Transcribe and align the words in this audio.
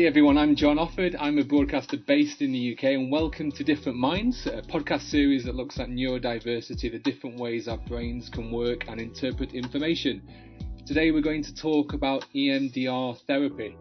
Hi 0.00 0.06
everyone, 0.06 0.38
I'm 0.38 0.56
John 0.56 0.78
Offord. 0.78 1.14
I'm 1.20 1.36
a 1.36 1.44
broadcaster 1.44 1.98
based 1.98 2.40
in 2.40 2.52
the 2.52 2.72
UK 2.72 2.84
and 2.84 3.12
welcome 3.12 3.52
to 3.52 3.62
Different 3.62 3.98
Minds, 3.98 4.46
a 4.46 4.62
podcast 4.62 5.02
series 5.02 5.44
that 5.44 5.54
looks 5.54 5.78
at 5.78 5.90
neurodiversity, 5.90 6.90
the 6.90 6.98
different 6.98 7.38
ways 7.38 7.68
our 7.68 7.76
brains 7.76 8.30
can 8.30 8.50
work 8.50 8.88
and 8.88 8.98
interpret 8.98 9.52
information. 9.52 10.22
Today 10.86 11.10
we're 11.10 11.20
going 11.20 11.42
to 11.42 11.54
talk 11.54 11.92
about 11.92 12.24
EMDR 12.34 13.20
therapy. 13.26 13.76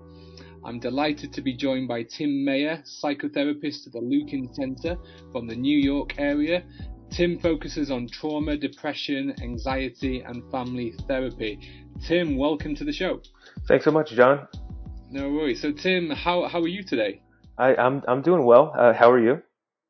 I'm 0.65 0.77
delighted 0.81 1.31
to 1.31 1.41
be 1.41 1.55
joined 1.55 1.87
by 1.87 2.03
Tim 2.03 2.43
Meyer, 2.43 2.83
psychotherapist 2.83 3.87
at 3.87 3.93
the 3.93 4.01
Lukin 4.01 4.53
Center 4.53 4.97
from 5.31 5.47
the 5.47 5.55
New 5.55 5.77
York 5.77 6.19
area. 6.19 6.65
Tim 7.11 7.39
focuses 7.39 7.89
on 7.89 8.09
trauma, 8.09 8.57
depression, 8.57 9.33
anxiety, 9.41 10.19
and 10.19 10.43
family 10.51 10.93
therapy. 11.07 11.61
Tim, 12.05 12.35
welcome 12.35 12.75
to 12.75 12.83
the 12.83 12.91
show. 12.91 13.21
Thanks 13.69 13.85
so 13.85 13.91
much, 13.91 14.11
John. 14.11 14.49
No 15.11 15.29
worries. 15.31 15.61
So, 15.61 15.71
Tim, 15.71 16.09
how 16.11 16.47
how 16.47 16.61
are 16.61 16.67
you 16.67 16.83
today? 16.83 17.21
I, 17.57 17.75
I'm 17.75 18.03
I'm 18.07 18.21
doing 18.21 18.45
well. 18.45 18.73
Uh, 18.77 18.93
how 18.93 19.11
are 19.11 19.19
you? 19.19 19.41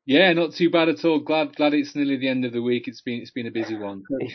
Yeah, 0.06 0.32
not 0.32 0.54
too 0.54 0.70
bad 0.70 0.88
at 0.88 1.04
all. 1.04 1.20
Glad 1.20 1.54
glad 1.54 1.74
it's 1.74 1.94
nearly 1.94 2.16
the 2.16 2.28
end 2.28 2.44
of 2.44 2.52
the 2.52 2.62
week. 2.62 2.88
It's 2.88 3.02
been 3.02 3.20
it's 3.20 3.30
been 3.30 3.46
a 3.46 3.50
busy 3.50 3.76
one. 3.76 4.02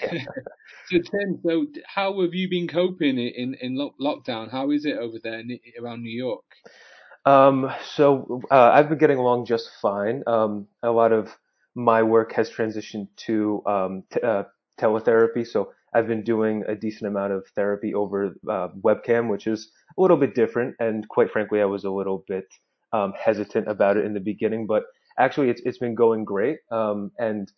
so 0.87 0.97
Tim, 0.97 1.39
so 1.43 1.65
how 1.85 2.21
have 2.21 2.33
you 2.33 2.49
been 2.49 2.67
coping 2.67 3.17
in 3.17 3.55
in 3.59 3.75
lockdown? 3.99 4.51
How 4.51 4.71
is 4.71 4.85
it 4.85 4.97
over 4.97 5.17
there 5.23 5.43
around 5.81 6.03
New 6.03 6.15
York? 6.15 6.45
Um, 7.25 7.71
so 7.95 8.41
uh, 8.51 8.69
I've 8.71 8.89
been 8.89 8.99
getting 8.99 9.17
along 9.17 9.47
just 9.47 9.69
fine. 9.81 10.23
Um, 10.27 10.67
a 10.83 10.91
lot 10.91 11.11
of 11.11 11.35
my 11.73 12.03
work 12.03 12.33
has 12.33 12.49
transitioned 12.49 13.07
to 13.25 13.63
um, 13.65 14.03
t- 14.13 14.21
uh, 14.21 14.43
teletherapy, 14.79 15.47
so 15.47 15.73
I've 15.95 16.07
been 16.07 16.23
doing 16.23 16.63
a 16.67 16.75
decent 16.75 17.07
amount 17.07 17.31
of 17.31 17.47
therapy 17.55 17.93
over 17.93 18.35
uh, 18.49 18.67
webcam, 18.83 19.29
which 19.29 19.47
is 19.47 19.71
a 19.97 20.01
little 20.01 20.17
bit 20.17 20.35
different. 20.35 20.75
And 20.79 21.07
quite 21.07 21.31
frankly, 21.31 21.61
I 21.61 21.65
was 21.65 21.85
a 21.85 21.89
little 21.89 22.25
bit 22.27 22.45
um, 22.91 23.13
hesitant 23.17 23.69
about 23.69 23.95
it 23.95 24.05
in 24.05 24.13
the 24.13 24.19
beginning, 24.19 24.67
but 24.67 24.83
actually, 25.17 25.49
it's 25.49 25.61
it's 25.65 25.77
been 25.77 25.95
going 25.95 26.25
great. 26.25 26.59
Um, 26.69 27.11
and 27.17 27.49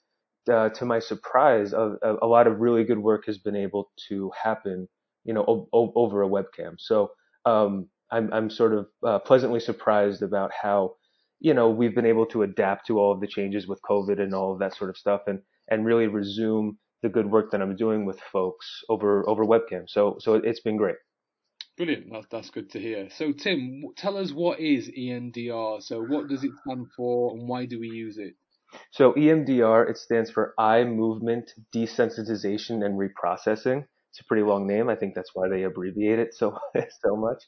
uh, 0.50 0.70
to 0.70 0.86
my 0.86 1.00
surprise, 1.00 1.74
a, 1.74 1.98
a, 2.22 2.28
lot 2.28 2.48
of 2.48 2.60
really 2.60 2.84
good 2.84 3.00
work 3.00 3.26
has 3.26 3.38
been 3.38 3.56
able 3.56 3.92
to 4.08 4.32
happen, 4.42 4.88
you 5.26 5.34
know, 5.34 5.44
o- 5.48 5.68
o- 5.74 5.94
over 5.96 6.24
a 6.24 6.30
webcam. 6.30 6.76
So 6.78 7.12
um, 7.46 7.90
I'm 8.12 8.32
I'm 8.32 8.50
sort 8.50 8.74
of 8.74 8.88
uh, 9.06 9.20
pleasantly 9.20 9.60
surprised 9.60 10.22
about 10.22 10.52
how, 10.54 10.96
you 11.40 11.54
know, 11.54 11.70
we've 11.70 11.96
been 11.96 12.06
able 12.06 12.28
to 12.28 12.44
adapt 12.44 12.88
to 12.88 13.00
all 13.00 13.12
of 13.12 13.20
the 13.20 13.28
changes 13.28 13.68
with 13.68 13.82
COVID 13.82 14.22
and 14.22 14.34
all 14.34 14.54
of 14.54 14.60
that 14.60 14.76
sort 14.76 14.90
of 14.90 14.98
stuff, 14.98 15.22
and 15.28 15.42
and 15.70 15.86
really 15.86 16.08
resume 16.08 16.78
the 17.02 17.10
good 17.10 17.30
work 17.30 17.52
that 17.52 17.62
I'm 17.62 17.76
doing 17.76 18.06
with 18.06 18.20
folks 18.32 18.84
over 18.90 19.28
over 19.30 19.46
webcam. 19.46 19.84
So 19.88 20.18
so 20.20 20.36
it's 20.36 20.60
been 20.62 20.78
great. 20.78 20.98
Brilliant. 21.78 22.08
That's 22.12 22.28
that's 22.32 22.50
good 22.50 22.72
to 22.72 22.80
hear. 22.80 23.10
So 23.12 23.32
Tim, 23.32 23.84
tell 23.96 24.18
us 24.18 24.32
what 24.32 24.60
is 24.60 24.90
EMDR. 24.90 25.82
So 25.84 26.02
what 26.02 26.28
does 26.28 26.44
it 26.44 26.52
stand 26.66 26.88
for, 26.96 27.34
and 27.34 27.48
why 27.48 27.66
do 27.66 27.80
we 27.80 27.90
use 27.90 28.18
it? 28.18 28.34
So 28.92 29.14
EMDR 29.14 29.90
it 29.90 29.98
stands 29.98 30.32
for 30.32 30.54
eye 30.58 30.84
movement 30.84 31.52
desensitization 31.74 32.84
and 32.84 33.00
reprocessing. 33.00 33.86
It's 34.10 34.20
a 34.22 34.26
pretty 34.26 34.44
long 34.44 34.66
name. 34.68 34.90
I 34.90 34.96
think 34.96 35.14
that's 35.14 35.32
why 35.36 35.48
they 35.50 35.64
abbreviate 35.64 36.20
it 36.20 36.34
so 36.34 36.58
so 36.76 37.16
much. 37.16 37.44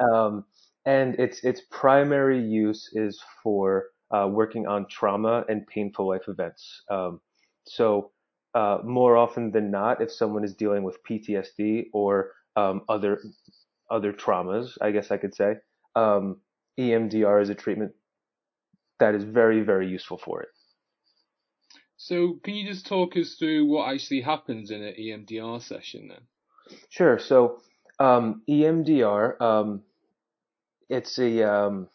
Um, 0.00 0.44
and 0.86 1.20
its 1.20 1.44
its 1.44 1.60
primary 1.70 2.42
use 2.42 2.88
is 2.94 3.22
for 3.42 3.88
uh, 4.10 4.28
working 4.30 4.66
on 4.66 4.86
trauma 4.88 5.44
and 5.48 5.66
painful 5.66 6.08
life 6.08 6.28
events. 6.28 6.82
Um, 6.90 7.20
so 7.64 8.12
uh, 8.54 8.78
more 8.84 9.16
often 9.16 9.50
than 9.50 9.70
not, 9.70 10.00
if 10.00 10.10
someone 10.10 10.44
is 10.44 10.54
dealing 10.54 10.82
with 10.82 11.02
PTSD 11.04 11.86
or 11.92 12.32
um, 12.56 12.82
other 12.88 13.20
other 13.90 14.12
traumas, 14.12 14.76
I 14.80 14.90
guess 14.90 15.10
I 15.10 15.16
could 15.16 15.34
say, 15.34 15.56
um, 15.94 16.40
EMDR 16.78 17.40
is 17.42 17.48
a 17.48 17.54
treatment 17.54 17.92
that 19.00 19.14
is 19.14 19.24
very 19.24 19.62
very 19.62 19.88
useful 19.88 20.18
for 20.18 20.42
it. 20.42 20.48
So, 21.96 22.38
can 22.44 22.54
you 22.54 22.66
just 22.66 22.86
talk 22.86 23.16
us 23.16 23.34
through 23.34 23.66
what 23.66 23.92
actually 23.92 24.20
happens 24.20 24.70
in 24.70 24.82
an 24.82 24.94
EMDR 24.98 25.60
session 25.60 26.08
then? 26.08 26.20
Sure. 26.90 27.18
So, 27.18 27.60
um, 27.98 28.42
EMDR, 28.48 29.40
um, 29.40 29.82
it's 30.88 31.18
a 31.18 31.42
um, 31.42 31.88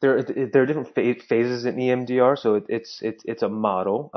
there 0.00 0.22
there 0.22 0.62
are 0.62 0.66
different 0.66 0.94
phases 0.94 1.64
in 1.64 1.76
EMDR. 1.76 2.38
So 2.38 2.54
it, 2.54 2.64
it's 2.68 3.00
it's 3.02 3.22
it's 3.26 3.42
a 3.42 3.48
model. 3.48 4.10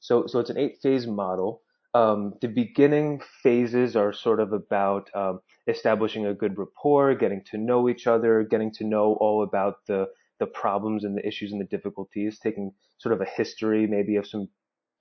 So, 0.00 0.26
so 0.26 0.38
it's 0.38 0.50
an 0.50 0.58
eight 0.58 0.78
phase 0.82 1.06
model. 1.06 1.62
Um, 1.94 2.34
the 2.40 2.48
beginning 2.48 3.22
phases 3.42 3.96
are 3.96 4.12
sort 4.12 4.40
of 4.40 4.52
about 4.52 5.10
um, 5.14 5.40
establishing 5.66 6.26
a 6.26 6.34
good 6.34 6.58
rapport, 6.58 7.14
getting 7.14 7.42
to 7.50 7.58
know 7.58 7.88
each 7.88 8.06
other, 8.06 8.42
getting 8.42 8.72
to 8.72 8.84
know 8.84 9.16
all 9.20 9.42
about 9.42 9.86
the 9.86 10.08
the 10.38 10.46
problems 10.46 11.02
and 11.02 11.16
the 11.16 11.26
issues 11.26 11.50
and 11.50 11.60
the 11.60 11.64
difficulties, 11.64 12.38
taking 12.38 12.72
sort 12.98 13.12
of 13.12 13.20
a 13.20 13.24
history 13.24 13.88
maybe 13.88 14.14
of 14.14 14.26
some 14.26 14.48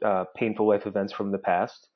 uh, 0.03 0.25
painful 0.35 0.67
life 0.67 0.87
events 0.87 1.13
from 1.13 1.31
the 1.31 1.37
past. 1.37 1.89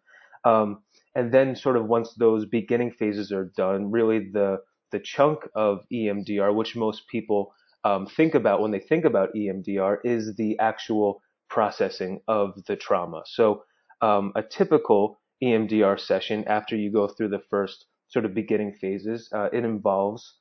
Um, 0.44 0.84
and 1.16 1.31
then 1.31 1.56
sort 1.56 1.78
of 1.78 1.88
once 1.88 2.13
those 2.13 2.45
beginning 2.45 2.91
phases 2.91 3.31
are 3.31 3.51
done, 3.57 3.91
really 3.91 4.29
the 4.31 4.59
the 4.91 5.00
chunk 5.00 5.40
of 5.56 5.79
EMDR, 5.91 6.53
which 6.53 6.75
most 6.75 7.07
people 7.07 7.53
um, 7.84 8.06
think 8.06 8.35
about 8.35 8.61
when 8.61 8.72
they 8.72 8.79
think 8.79 9.06
about 9.06 9.34
EMDR, 9.34 9.97
is 10.03 10.35
the 10.35 10.59
actual 10.59 11.22
processing 11.51 12.22
of 12.28 12.63
the 12.66 12.75
trauma. 12.75 13.22
So 13.25 13.63
um, 14.01 14.31
a 14.35 14.41
typical 14.41 15.19
EMDR 15.44 16.00
session 16.00 16.45
after 16.47 16.75
you 16.75 16.91
go 16.91 17.07
through 17.07 17.29
the 17.29 17.44
first 17.50 17.85
sort 18.07 18.25
of 18.25 18.34
beginning 18.34 18.73
phases, 18.73 19.29
uh, 19.35 19.50
it 19.51 19.66
involves 19.66 20.38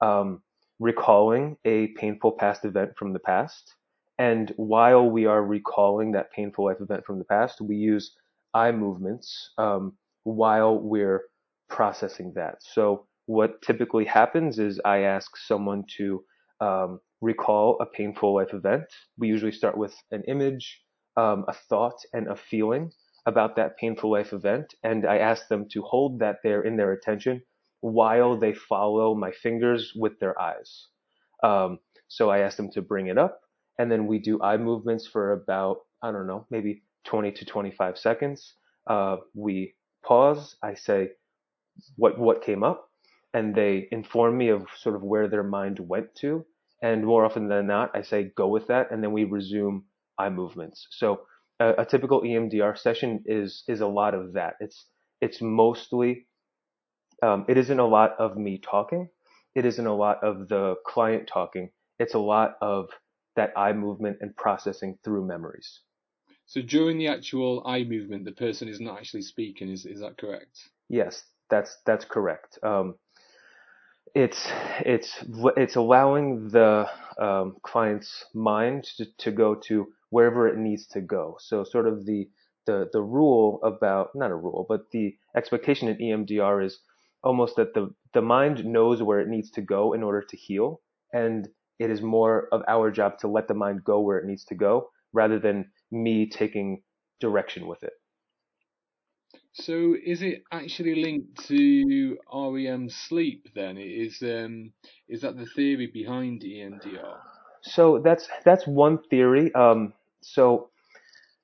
um, 0.00 0.42
recalling 0.80 1.56
a 1.66 1.88
painful 1.98 2.32
past 2.32 2.64
event 2.64 2.92
from 2.98 3.12
the 3.12 3.18
past. 3.18 3.74
And 4.18 4.52
while 4.56 5.08
we 5.08 5.26
are 5.26 5.44
recalling 5.44 6.12
that 6.12 6.32
painful 6.32 6.64
life 6.64 6.80
event 6.80 7.04
from 7.04 7.18
the 7.18 7.24
past, 7.24 7.60
we 7.60 7.76
use 7.76 8.16
eye 8.54 8.72
movements 8.72 9.50
um, 9.58 9.92
while 10.22 10.78
we're 10.78 11.22
processing 11.68 12.32
that. 12.36 12.56
So 12.60 13.06
what 13.26 13.60
typically 13.62 14.04
happens 14.04 14.58
is 14.58 14.80
I 14.84 15.00
ask 15.00 15.36
someone 15.36 15.84
to 15.98 16.24
um, 16.60 17.00
recall 17.24 17.78
a 17.80 17.86
painful 17.86 18.34
life 18.34 18.52
event. 18.52 18.84
We 19.18 19.28
usually 19.28 19.52
start 19.52 19.76
with 19.78 19.94
an 20.10 20.22
image, 20.28 20.82
um, 21.16 21.44
a 21.48 21.54
thought, 21.54 21.98
and 22.12 22.28
a 22.28 22.36
feeling 22.36 22.92
about 23.26 23.56
that 23.56 23.78
painful 23.78 24.10
life 24.12 24.32
event. 24.32 24.74
And 24.82 25.06
I 25.06 25.18
ask 25.18 25.48
them 25.48 25.66
to 25.72 25.82
hold 25.82 26.20
that 26.20 26.36
there 26.44 26.62
in 26.62 26.76
their 26.76 26.92
attention 26.92 27.42
while 27.80 28.36
they 28.36 28.54
follow 28.54 29.14
my 29.14 29.32
fingers 29.32 29.92
with 29.96 30.18
their 30.20 30.40
eyes. 30.40 30.88
Um, 31.42 31.78
so 32.08 32.30
I 32.30 32.40
ask 32.40 32.56
them 32.56 32.70
to 32.72 32.82
bring 32.82 33.08
it 33.08 33.18
up, 33.18 33.40
and 33.78 33.90
then 33.90 34.06
we 34.06 34.18
do 34.18 34.40
eye 34.42 34.56
movements 34.58 35.06
for 35.06 35.32
about, 35.32 35.78
I 36.02 36.12
don't 36.12 36.26
know, 36.26 36.46
maybe 36.50 36.82
20 37.06 37.32
to 37.32 37.44
25 37.44 37.98
seconds. 37.98 38.54
Uh, 38.86 39.16
we 39.34 39.74
pause. 40.04 40.56
I 40.62 40.74
say, 40.74 41.10
what, 41.96 42.18
what 42.18 42.44
came 42.44 42.62
up? 42.62 42.88
And 43.32 43.54
they 43.54 43.88
inform 43.90 44.38
me 44.38 44.50
of 44.50 44.66
sort 44.78 44.94
of 44.94 45.02
where 45.02 45.28
their 45.28 45.42
mind 45.42 45.80
went 45.80 46.14
to 46.16 46.46
and 46.84 47.02
more 47.02 47.24
often 47.24 47.48
than 47.48 47.66
not, 47.66 47.90
I 47.96 48.02
say 48.02 48.30
go 48.36 48.46
with 48.48 48.66
that, 48.66 48.90
and 48.90 49.02
then 49.02 49.12
we 49.12 49.24
resume 49.24 49.86
eye 50.18 50.28
movements. 50.28 50.86
So 50.90 51.22
a, 51.58 51.72
a 51.78 51.84
typical 51.86 52.20
EMDR 52.20 52.76
session 52.76 53.24
is 53.24 53.64
is 53.66 53.80
a 53.80 53.86
lot 53.86 54.14
of 54.14 54.34
that. 54.34 54.56
It's 54.60 54.84
it's 55.22 55.40
mostly 55.40 56.26
um, 57.22 57.46
it 57.48 57.56
isn't 57.56 57.80
a 57.80 57.86
lot 57.86 58.12
of 58.18 58.36
me 58.36 58.58
talking. 58.58 59.08
It 59.54 59.64
isn't 59.64 59.86
a 59.86 59.94
lot 59.94 60.22
of 60.22 60.48
the 60.48 60.74
client 60.86 61.26
talking. 61.26 61.70
It's 61.98 62.14
a 62.14 62.18
lot 62.34 62.56
of 62.60 62.90
that 63.34 63.52
eye 63.56 63.72
movement 63.72 64.18
and 64.20 64.36
processing 64.36 64.98
through 65.02 65.26
memories. 65.26 65.80
So 66.44 66.60
during 66.60 66.98
the 66.98 67.08
actual 67.08 67.66
eye 67.66 67.84
movement, 67.84 68.26
the 68.26 68.32
person 68.32 68.68
is 68.68 68.78
not 68.78 68.98
actually 68.98 69.22
speaking. 69.22 69.70
Is 69.70 69.86
is 69.86 70.00
that 70.00 70.18
correct? 70.18 70.68
Yes, 70.90 71.24
that's 71.48 71.78
that's 71.86 72.04
correct. 72.04 72.58
Um, 72.62 72.96
it's 74.14 74.48
it's 74.80 75.24
it's 75.56 75.76
allowing 75.76 76.48
the 76.50 76.88
um, 77.20 77.56
client's 77.62 78.24
mind 78.34 78.84
to, 78.98 79.06
to 79.18 79.30
go 79.32 79.54
to 79.54 79.86
wherever 80.10 80.48
it 80.48 80.58
needs 80.58 80.86
to 80.88 81.00
go. 81.00 81.36
So 81.40 81.64
sort 81.64 81.88
of 81.88 82.06
the 82.06 82.28
the 82.66 82.88
the 82.92 83.02
rule 83.02 83.60
about 83.64 84.10
not 84.14 84.30
a 84.30 84.36
rule, 84.36 84.66
but 84.68 84.90
the 84.92 85.16
expectation 85.36 85.88
in 85.88 85.98
EMDR 85.98 86.64
is 86.64 86.78
almost 87.24 87.56
that 87.56 87.74
the 87.74 87.94
the 88.12 88.22
mind 88.22 88.64
knows 88.64 89.02
where 89.02 89.20
it 89.20 89.28
needs 89.28 89.50
to 89.52 89.62
go 89.62 89.92
in 89.92 90.02
order 90.02 90.22
to 90.22 90.36
heal, 90.36 90.80
and 91.12 91.48
it 91.78 91.90
is 91.90 92.02
more 92.02 92.48
of 92.52 92.62
our 92.68 92.90
job 92.90 93.18
to 93.18 93.28
let 93.28 93.48
the 93.48 93.54
mind 93.54 93.84
go 93.84 94.00
where 94.00 94.18
it 94.18 94.26
needs 94.26 94.44
to 94.46 94.54
go 94.54 94.90
rather 95.12 95.38
than 95.38 95.70
me 95.90 96.28
taking 96.28 96.82
direction 97.20 97.66
with 97.66 97.82
it. 97.82 97.92
So 99.54 99.94
is 100.04 100.22
it 100.22 100.42
actually 100.50 100.96
linked 101.02 101.46
to 101.46 102.18
REM 102.32 102.90
sleep 102.90 103.48
then? 103.54 103.78
Is 103.78 104.20
um 104.22 104.72
is 105.08 105.20
that 105.22 105.36
the 105.36 105.46
theory 105.46 105.86
behind 105.86 106.42
EMDR? 106.42 107.18
So 107.62 108.00
that's 108.00 108.28
that's 108.44 108.66
one 108.66 108.98
theory. 109.10 109.54
Um, 109.54 109.92
so 110.22 110.70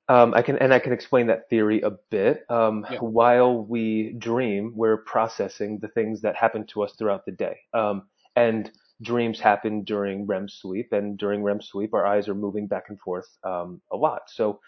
um, 0.08 0.34
I 0.34 0.42
can 0.42 0.58
and 0.58 0.74
I 0.74 0.80
can 0.80 0.92
explain 0.92 1.28
that 1.28 1.48
theory 1.48 1.82
a 1.82 1.90
bit. 2.10 2.44
Um, 2.50 2.84
yeah. 2.90 2.98
While 2.98 3.64
we 3.64 4.14
dream, 4.18 4.72
we're 4.74 4.98
processing 4.98 5.78
the 5.78 5.88
things 5.88 6.20
that 6.22 6.34
happen 6.34 6.66
to 6.68 6.82
us 6.82 6.92
throughout 6.98 7.24
the 7.26 7.32
day, 7.32 7.58
um, 7.74 8.02
and 8.34 8.72
dreams 9.02 9.38
happen 9.38 9.84
during 9.84 10.26
REM 10.26 10.48
sleep, 10.48 10.92
and 10.92 11.16
during 11.16 11.44
REM 11.44 11.60
sleep, 11.60 11.94
our 11.94 12.04
eyes 12.04 12.28
are 12.28 12.34
moving 12.34 12.66
back 12.66 12.86
and 12.88 12.98
forth 12.98 13.28
um, 13.44 13.80
a 13.92 13.96
lot. 13.96 14.22
So, 14.26 14.58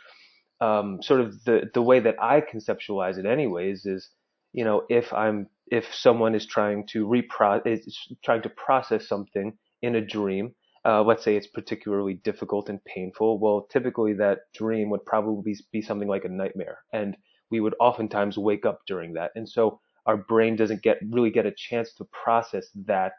um, 0.62 1.02
sort 1.02 1.20
of 1.20 1.42
the 1.44 1.70
the 1.74 1.82
way 1.82 1.98
that 2.00 2.22
I 2.22 2.40
conceptualize 2.40 3.18
it, 3.18 3.26
anyways, 3.26 3.84
is 3.84 4.08
you 4.52 4.64
know 4.64 4.84
if 4.88 5.12
I'm 5.12 5.48
if 5.66 5.92
someone 5.92 6.34
is 6.34 6.46
trying 6.46 6.86
to 6.88 7.06
repro 7.06 7.66
is 7.66 7.98
trying 8.24 8.42
to 8.42 8.48
process 8.50 9.08
something 9.08 9.54
in 9.82 9.96
a 9.96 10.00
dream, 10.00 10.54
uh, 10.84 11.02
let's 11.02 11.24
say 11.24 11.34
it's 11.36 11.48
particularly 11.48 12.14
difficult 12.14 12.68
and 12.68 12.84
painful, 12.84 13.40
well, 13.40 13.66
typically 13.72 14.12
that 14.14 14.38
dream 14.54 14.88
would 14.90 15.04
probably 15.04 15.56
be 15.72 15.82
something 15.82 16.08
like 16.08 16.24
a 16.24 16.28
nightmare, 16.28 16.78
and 16.92 17.16
we 17.50 17.60
would 17.60 17.74
oftentimes 17.80 18.38
wake 18.38 18.64
up 18.64 18.80
during 18.86 19.14
that, 19.14 19.32
and 19.34 19.48
so 19.48 19.80
our 20.06 20.16
brain 20.16 20.54
doesn't 20.56 20.82
get 20.82 20.98
really 21.10 21.30
get 21.30 21.46
a 21.46 21.54
chance 21.56 21.92
to 21.94 22.04
process 22.24 22.68
that 22.86 23.14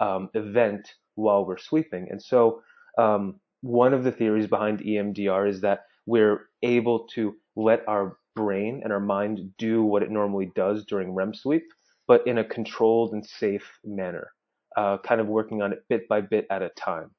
um, 0.00 0.28
event 0.34 0.86
while 1.14 1.46
we're 1.46 1.58
sleeping. 1.58 2.08
And 2.10 2.22
so, 2.22 2.62
um, 2.98 3.40
one 3.60 3.94
of 3.94 4.04
the 4.04 4.12
theories 4.12 4.46
behind 4.46 4.80
EMDR 4.80 5.48
is 5.48 5.60
that 5.62 5.80
we're 6.06 6.48
able 6.62 7.06
to 7.14 7.36
let 7.56 7.86
our 7.88 8.16
brain 8.34 8.80
and 8.82 8.92
our 8.92 9.00
mind 9.00 9.52
do 9.58 9.82
what 9.82 10.02
it 10.02 10.10
normally 10.10 10.50
does 10.54 10.84
during 10.84 11.14
REM 11.14 11.34
sleep, 11.34 11.64
but 12.06 12.26
in 12.26 12.38
a 12.38 12.44
controlled 12.44 13.12
and 13.12 13.24
safe 13.24 13.78
manner, 13.84 14.32
uh, 14.76 14.98
kind 14.98 15.20
of 15.20 15.26
working 15.28 15.62
on 15.62 15.72
it 15.72 15.84
bit 15.88 16.08
by 16.08 16.20
bit 16.20 16.46
at 16.50 16.62
a 16.62 16.68
time. 16.70 17.10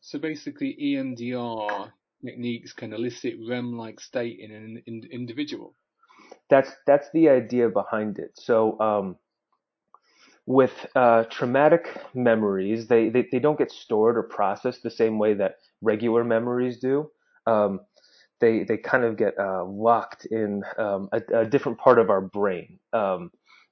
So 0.00 0.18
basically, 0.18 0.76
EMDR 0.80 1.90
techniques 2.24 2.72
can 2.72 2.92
elicit 2.92 3.34
REM-like 3.48 4.00
state 4.00 4.38
in 4.40 4.52
an 4.52 4.82
in- 4.86 5.08
individual. 5.10 5.74
That's 6.48 6.70
that's 6.86 7.08
the 7.12 7.28
idea 7.28 7.68
behind 7.68 8.18
it. 8.18 8.32
So 8.34 8.78
um, 8.80 9.16
with 10.46 10.86
uh, 10.94 11.24
traumatic 11.24 11.88
memories, 12.14 12.86
they, 12.86 13.08
they, 13.08 13.26
they 13.30 13.40
don't 13.40 13.58
get 13.58 13.72
stored 13.72 14.16
or 14.16 14.22
processed 14.22 14.82
the 14.82 14.90
same 14.90 15.18
way 15.18 15.34
that 15.34 15.56
regular 15.82 16.22
memories 16.22 16.78
do. 16.78 17.10
Um, 17.46 17.80
they 18.40 18.64
they 18.64 18.76
kind 18.76 19.04
of 19.04 19.16
get 19.16 19.38
uh, 19.38 19.64
locked 19.64 20.26
in 20.26 20.62
um, 20.78 21.08
a, 21.12 21.22
a, 21.40 21.46
different 21.46 21.78
part 21.78 21.98
of 21.98 22.10
our 22.10 22.20
brain, 22.20 22.78
um, 22.92 23.30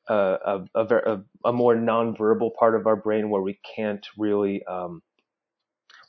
a, 0.08 0.62
a, 0.74 1.18
a, 1.44 1.52
more 1.52 1.74
nonverbal 1.74 2.54
part 2.54 2.74
of 2.74 2.86
our 2.86 2.96
brain 2.96 3.30
where 3.30 3.42
we 3.42 3.58
can't 3.76 4.06
really. 4.16 4.64
Um, 4.64 5.02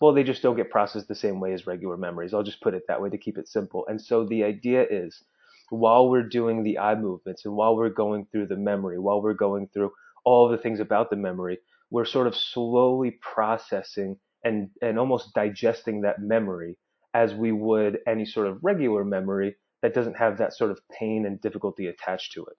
well, 0.01 0.13
they 0.13 0.23
just 0.23 0.41
don't 0.41 0.57
get 0.57 0.69
processed 0.69 1.07
the 1.07 1.15
same 1.15 1.39
way 1.39 1.53
as 1.53 1.67
regular 1.67 1.97
memories. 1.97 2.33
I'll 2.33 2.43
just 2.43 2.61
put 2.61 2.73
it 2.73 2.83
that 2.87 3.01
way 3.01 3.09
to 3.09 3.17
keep 3.17 3.37
it 3.37 3.47
simple. 3.47 3.85
And 3.87 4.01
so 4.01 4.25
the 4.25 4.43
idea 4.43 4.85
is, 4.89 5.23
while 5.69 6.09
we're 6.09 6.27
doing 6.27 6.63
the 6.63 6.79
eye 6.79 6.95
movements 6.95 7.45
and 7.45 7.55
while 7.55 7.75
we're 7.77 7.89
going 7.89 8.27
through 8.31 8.47
the 8.47 8.57
memory, 8.57 8.99
while 8.99 9.21
we're 9.21 9.33
going 9.33 9.69
through 9.73 9.91
all 10.25 10.49
the 10.49 10.57
things 10.57 10.79
about 10.81 11.09
the 11.09 11.15
memory, 11.15 11.59
we're 11.91 12.05
sort 12.05 12.27
of 12.27 12.35
slowly 12.35 13.11
processing 13.21 14.17
and, 14.43 14.69
and 14.81 14.99
almost 14.99 15.33
digesting 15.33 16.01
that 16.01 16.19
memory 16.19 16.77
as 17.15 17.33
we 17.33 17.53
would 17.53 17.99
any 18.05 18.25
sort 18.25 18.45
of 18.45 18.59
regular 18.61 19.05
memory 19.05 19.55
that 19.81 19.93
doesn't 19.93 20.17
have 20.17 20.37
that 20.37 20.53
sort 20.53 20.69
of 20.69 20.79
pain 20.99 21.25
and 21.25 21.39
difficulty 21.39 21.87
attached 21.87 22.33
to 22.33 22.45
it. 22.45 22.57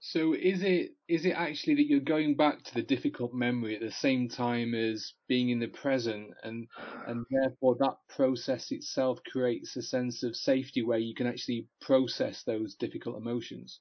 So 0.00 0.34
is 0.34 0.62
it 0.62 0.92
is 1.08 1.24
it 1.24 1.32
actually 1.32 1.76
that 1.76 1.86
you're 1.86 2.00
going 2.00 2.36
back 2.36 2.62
to 2.64 2.74
the 2.74 2.82
difficult 2.82 3.34
memory 3.34 3.74
at 3.74 3.80
the 3.80 3.90
same 3.90 4.28
time 4.28 4.74
as 4.74 5.12
being 5.26 5.48
in 5.48 5.58
the 5.58 5.66
present 5.66 6.30
and 6.44 6.68
and 7.06 7.24
therefore 7.30 7.76
that 7.80 7.96
process 8.14 8.70
itself 8.70 9.18
creates 9.32 9.76
a 9.76 9.82
sense 9.82 10.22
of 10.22 10.36
safety 10.36 10.82
where 10.82 10.98
you 10.98 11.14
can 11.14 11.26
actually 11.26 11.66
process 11.80 12.44
those 12.44 12.76
difficult 12.76 13.16
emotions? 13.16 13.80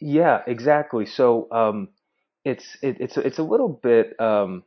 Yeah, 0.00 0.40
exactly. 0.46 1.06
So 1.06 1.48
um, 1.52 1.90
it's 2.44 2.76
it, 2.82 2.96
it's 3.00 3.16
it's 3.16 3.38
a 3.38 3.44
little 3.44 3.80
bit 3.82 4.18
um, 4.20 4.64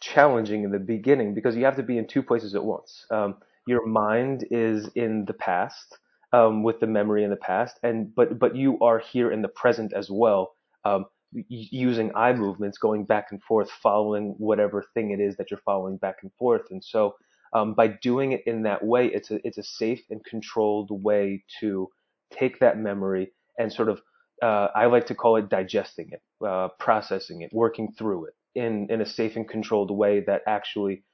challenging 0.00 0.64
in 0.64 0.70
the 0.70 0.78
beginning 0.78 1.34
because 1.34 1.56
you 1.56 1.64
have 1.64 1.76
to 1.76 1.82
be 1.82 1.98
in 1.98 2.06
two 2.06 2.22
places 2.22 2.54
at 2.54 2.64
once. 2.64 3.06
Um, 3.10 3.36
your 3.66 3.86
mind 3.86 4.46
is 4.50 4.88
in 4.94 5.24
the 5.26 5.34
past 5.34 5.98
um, 6.32 6.62
with 6.62 6.80
the 6.80 6.86
memory 6.86 7.24
in 7.24 7.30
the 7.30 7.36
past, 7.36 7.78
and 7.82 8.14
but 8.14 8.38
but 8.38 8.56
you 8.56 8.78
are 8.80 8.98
here 8.98 9.30
in 9.30 9.42
the 9.42 9.48
present 9.48 9.92
as 9.92 10.10
well, 10.10 10.54
um, 10.84 11.06
using 11.48 12.12
eye 12.14 12.32
movements, 12.32 12.78
going 12.78 13.04
back 13.04 13.28
and 13.30 13.42
forth, 13.42 13.70
following 13.70 14.34
whatever 14.38 14.84
thing 14.94 15.10
it 15.10 15.20
is 15.20 15.36
that 15.36 15.50
you're 15.50 15.60
following 15.64 15.96
back 15.96 16.16
and 16.22 16.32
forth. 16.38 16.62
And 16.70 16.82
so 16.84 17.16
um, 17.52 17.74
by 17.74 17.88
doing 17.88 18.32
it 18.32 18.42
in 18.46 18.62
that 18.62 18.84
way, 18.84 19.06
it's 19.06 19.30
a 19.30 19.46
it's 19.46 19.58
a 19.58 19.62
safe 19.62 20.02
and 20.10 20.24
controlled 20.24 20.90
way 20.90 21.44
to 21.60 21.88
take 22.30 22.58
that 22.60 22.78
memory 22.78 23.32
and 23.58 23.72
sort 23.72 23.88
of 23.88 24.00
uh, 24.42 24.68
I 24.74 24.86
like 24.86 25.06
to 25.06 25.14
call 25.14 25.36
it 25.36 25.48
digesting 25.48 26.10
it, 26.12 26.22
uh, 26.46 26.68
processing 26.78 27.42
it, 27.42 27.52
working 27.52 27.92
through 27.98 28.26
it 28.26 28.34
in, 28.58 28.88
in 28.90 29.00
a 29.00 29.06
safe 29.06 29.36
and 29.36 29.48
controlled 29.48 29.90
way 29.90 30.20
that 30.26 30.42
actually 30.46 31.04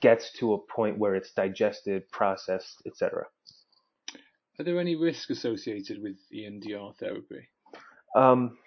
gets 0.00 0.32
to 0.38 0.54
a 0.54 0.58
point 0.58 0.98
where 0.98 1.14
it's 1.14 1.32
digested, 1.32 2.10
processed, 2.10 2.82
etc. 2.86 3.24
Are 4.58 4.64
there 4.64 4.80
any 4.80 4.96
risks 4.96 5.30
associated 5.30 6.02
with 6.02 6.16
EMDR 6.34 6.96
therapy? 6.96 7.48
Um, 8.16 8.58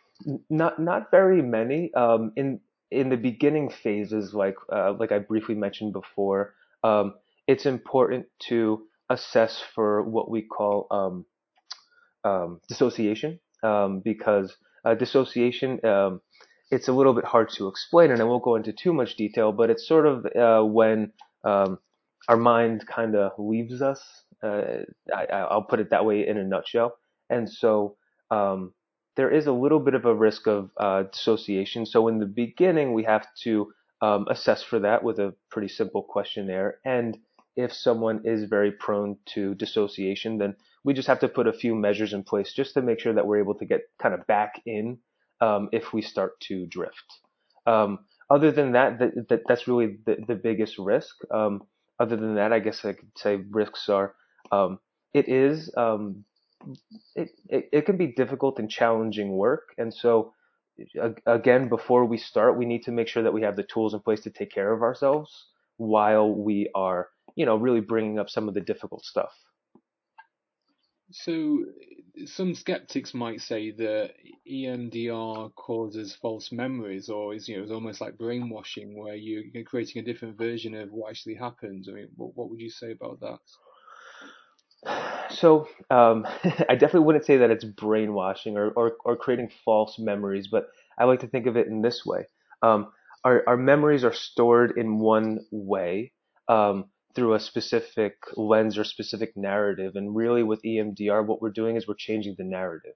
not 0.49 0.79
not 0.79 1.11
very 1.11 1.41
many. 1.41 1.93
Um, 1.93 2.31
in 2.35 2.61
in 2.91 3.09
the 3.09 3.17
beginning 3.17 3.69
phases, 3.69 4.33
like 4.33 4.55
uh, 4.71 4.93
like 4.93 5.11
I 5.11 5.19
briefly 5.19 5.55
mentioned 5.55 5.93
before, 5.93 6.53
um, 6.83 7.15
it's 7.47 7.65
important 7.65 8.27
to 8.47 8.83
assess 9.09 9.61
for 9.75 10.03
what 10.03 10.29
we 10.29 10.43
call 10.43 10.87
um, 10.91 11.25
um, 12.23 12.61
dissociation 12.69 13.39
um, 13.63 13.99
because 13.99 14.55
uh, 14.85 14.95
dissociation 14.95 15.83
um, 15.85 16.21
it's 16.71 16.87
a 16.87 16.93
little 16.93 17.13
bit 17.13 17.25
hard 17.25 17.49
to 17.49 17.67
explain, 17.67 18.11
and 18.11 18.21
I 18.21 18.23
won't 18.23 18.43
go 18.43 18.55
into 18.55 18.71
too 18.71 18.93
much 18.93 19.17
detail, 19.17 19.51
but 19.51 19.69
it's 19.69 19.87
sort 19.87 20.07
of 20.07 20.25
uh, 20.25 20.65
when 20.65 21.11
um, 21.43 21.79
our 22.27 22.37
mind 22.37 22.87
kind 22.87 23.15
of 23.15 23.33
leaves 23.37 23.81
us. 23.81 24.01
Uh, 24.41 24.83
I, 25.13 25.53
will 25.53 25.63
put 25.63 25.79
it 25.79 25.89
that 25.91 26.05
way 26.05 26.27
in 26.27 26.37
a 26.37 26.43
nutshell. 26.43 26.93
And 27.29 27.49
so 27.49 27.97
um, 28.31 28.73
there 29.15 29.29
is 29.29 29.47
a 29.47 29.51
little 29.51 29.79
bit 29.79 29.93
of 29.93 30.05
a 30.05 30.15
risk 30.15 30.47
of 30.47 30.71
uh, 30.77 31.03
dissociation. 31.03 31.85
So 31.85 32.07
in 32.07 32.19
the 32.19 32.25
beginning, 32.25 32.93
we 32.93 33.03
have 33.03 33.27
to 33.43 33.73
um, 34.01 34.25
assess 34.29 34.63
for 34.63 34.79
that 34.79 35.03
with 35.03 35.19
a 35.19 35.35
pretty 35.51 35.67
simple 35.67 36.01
questionnaire. 36.01 36.79
And 36.85 37.17
if 37.55 37.73
someone 37.73 38.21
is 38.23 38.45
very 38.45 38.71
prone 38.71 39.17
to 39.33 39.53
dissociation, 39.55 40.37
then 40.37 40.55
we 40.83 40.93
just 40.93 41.07
have 41.07 41.19
to 41.19 41.27
put 41.27 41.47
a 41.47 41.53
few 41.53 41.75
measures 41.75 42.13
in 42.13 42.23
place 42.23 42.53
just 42.53 42.73
to 42.73 42.81
make 42.81 42.99
sure 42.99 43.13
that 43.13 43.27
we're 43.27 43.39
able 43.39 43.55
to 43.55 43.65
get 43.65 43.81
kind 44.01 44.15
of 44.15 44.25
back 44.25 44.61
in 44.65 44.97
um, 45.41 45.69
if 45.71 45.93
we 45.93 46.01
start 46.01 46.39
to 46.41 46.65
drift. 46.67 47.19
Um, 47.67 47.99
other 48.29 48.51
than 48.51 48.71
that, 48.73 48.99
that, 48.99 49.29
that, 49.29 49.41
that's 49.47 49.67
really 49.67 49.97
the, 50.05 50.17
the 50.27 50.35
biggest 50.35 50.77
risk. 50.77 51.15
Um, 51.31 51.63
other 51.99 52.15
than 52.15 52.35
that, 52.35 52.53
I 52.53 52.59
guess 52.59 52.85
I 52.85 52.93
could 52.93 53.11
say 53.17 53.35
risks 53.35 53.89
are 53.89 54.15
um, 54.51 54.79
it 55.13 55.27
is 55.27 55.71
um, 55.77 56.23
it, 57.15 57.29
it, 57.49 57.69
it 57.71 57.85
can 57.85 57.97
be 57.97 58.07
difficult 58.07 58.59
and 58.59 58.69
challenging 58.69 59.31
work, 59.31 59.73
and 59.77 59.93
so 59.93 60.33
again, 61.25 61.69
before 61.69 62.05
we 62.05 62.17
start, 62.17 62.57
we 62.57 62.65
need 62.65 62.83
to 62.83 62.91
make 62.91 63.07
sure 63.07 63.23
that 63.23 63.33
we 63.33 63.41
have 63.41 63.55
the 63.55 63.63
tools 63.63 63.93
in 63.93 63.99
place 63.99 64.21
to 64.21 64.29
take 64.29 64.51
care 64.51 64.71
of 64.71 64.81
ourselves 64.81 65.47
while 65.77 66.29
we 66.33 66.69
are, 66.75 67.09
you 67.35 67.45
know, 67.45 67.55
really 67.55 67.81
bringing 67.81 68.19
up 68.19 68.29
some 68.29 68.47
of 68.47 68.53
the 68.53 68.61
difficult 68.61 69.03
stuff. 69.03 69.31
So, 71.11 71.65
some 72.25 72.55
skeptics 72.55 73.13
might 73.13 73.41
say 73.41 73.71
that 73.71 74.11
EMDR 74.49 75.53
causes 75.55 76.15
false 76.15 76.51
memories, 76.51 77.09
or 77.09 77.33
is 77.33 77.47
you 77.47 77.57
know, 77.57 77.63
it's 77.63 77.71
almost 77.71 78.01
like 78.01 78.17
brainwashing, 78.17 78.97
where 78.97 79.15
you, 79.15 79.51
are 79.55 79.63
creating 79.63 80.01
a 80.01 80.05
different 80.05 80.37
version 80.37 80.75
of 80.75 80.91
what 80.91 81.09
actually 81.09 81.35
happened. 81.35 81.85
I 81.89 81.93
mean, 81.93 82.09
what, 82.15 82.35
what 82.35 82.49
would 82.49 82.59
you 82.59 82.69
say 82.69 82.91
about 82.91 83.19
that? 83.21 83.39
So, 85.29 85.67
um, 85.89 86.25
I 86.69 86.75
definitely 86.75 87.05
wouldn't 87.05 87.25
say 87.25 87.37
that 87.37 87.51
it's 87.51 87.63
brainwashing 87.63 88.57
or, 88.57 88.71
or, 88.71 88.93
or, 89.05 89.15
creating 89.15 89.51
false 89.63 89.97
memories, 89.99 90.47
but 90.47 90.67
I 90.97 91.05
like 91.05 91.19
to 91.21 91.27
think 91.27 91.45
of 91.47 91.57
it 91.57 91.67
in 91.67 91.81
this 91.81 92.05
way. 92.05 92.25
Um, 92.61 92.91
our, 93.23 93.43
our 93.47 93.57
memories 93.57 94.03
are 94.03 94.13
stored 94.13 94.77
in 94.77 94.99
one 94.99 95.45
way. 95.51 96.11
Um, 96.47 96.85
through 97.15 97.33
a 97.33 97.39
specific 97.39 98.15
lens 98.35 98.77
or 98.77 98.83
specific 98.83 99.33
narrative. 99.35 99.93
And 99.95 100.15
really, 100.15 100.43
with 100.43 100.61
EMDR, 100.63 101.25
what 101.25 101.41
we're 101.41 101.51
doing 101.51 101.75
is 101.75 101.87
we're 101.87 101.95
changing 101.95 102.35
the 102.37 102.43
narrative. 102.43 102.95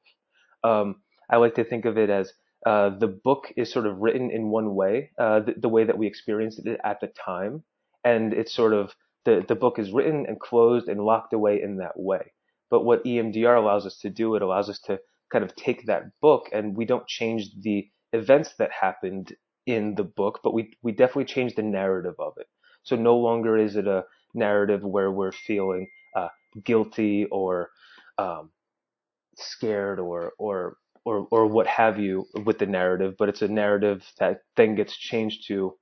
Um, 0.63 1.01
I 1.29 1.38
like 1.38 1.55
to 1.55 1.63
think 1.63 1.86
of 1.86 1.98
it 1.98 2.10
as 2.10 2.31
uh, 2.65 2.89
the 2.89 3.07
book 3.07 3.53
is 3.55 3.72
sort 3.72 3.86
of 3.86 4.00
written 4.00 4.31
in 4.31 4.50
one 4.50 4.74
way, 4.74 5.12
uh, 5.19 5.41
the, 5.41 5.53
the, 5.57 5.69
way 5.69 5.84
that 5.84 5.98
we 5.98 6.07
experienced 6.07 6.65
it 6.65 6.79
at 6.84 7.00
the 7.00 7.07
time, 7.07 7.63
and 8.03 8.34
it's 8.34 8.53
sort 8.53 8.74
of 8.74 8.91
the 9.25 9.45
the 9.48 9.55
book 9.55 9.77
is 9.77 9.91
written 9.91 10.25
and 10.27 10.39
closed 10.39 10.88
and 10.88 11.01
locked 11.01 11.34
away 11.34 11.62
in 11.62 11.77
that 11.77 11.98
way. 12.00 12.34
But 12.72 12.84
what 12.84 13.03
EMDR 13.03 13.57
allows 13.57 13.86
us 13.86 14.00
to 14.00 14.10
do, 14.10 14.36
it 14.36 14.41
allows 14.41 14.69
us 14.69 14.79
to 14.86 15.00
kind 15.31 15.43
of 15.43 15.55
take 15.55 15.86
that 15.86 16.03
book 16.22 16.50
and 16.51 16.75
we 16.75 16.86
don't 16.86 17.07
change 17.07 17.50
the 17.62 17.88
events 18.13 18.55
that 18.57 18.72
happened 18.72 19.36
in 19.65 19.95
the 19.95 20.03
book, 20.03 20.39
but 20.43 20.53
we 20.53 20.74
we 20.81 20.91
definitely 20.91 21.25
change 21.25 21.55
the 21.55 21.63
narrative 21.63 22.15
of 22.19 22.34
it. 22.38 22.48
So 22.85 22.95
no 22.95 23.17
longer 23.17 23.57
is 23.57 23.75
it 23.75 23.87
a 23.87 24.05
narrative 24.33 24.83
where 24.83 25.11
we're 25.11 25.31
feeling 25.31 25.87
uh, 26.15 26.29
guilty 26.63 27.25
or 27.25 27.69
um, 28.17 28.51
scared 29.35 29.99
or 29.99 30.33
or 30.37 30.77
or 31.03 31.27
or 31.29 31.45
what 31.45 31.67
have 31.67 31.99
you 31.99 32.25
with 32.45 32.57
the 32.59 32.65
narrative, 32.65 33.15
but 33.19 33.29
it's 33.29 33.41
a 33.41 33.47
narrative 33.47 34.03
that 34.19 34.41
then 34.55 34.75
gets 34.75 34.95
changed 34.95 35.47
to 35.47 35.75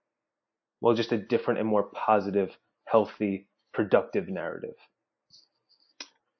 well, 0.83 0.93
just 0.93 1.13
a 1.13 1.17
different 1.17 1.61
and 1.61 1.69
more 1.69 1.83
positive, 1.83 2.49
healthy, 2.85 3.47
productive 3.73 4.27
narrative. 4.27 4.75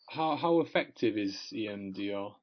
How 0.10 0.36
how 0.36 0.60
effective 0.60 1.18
is 1.18 1.38
EMDR? 1.54 2.34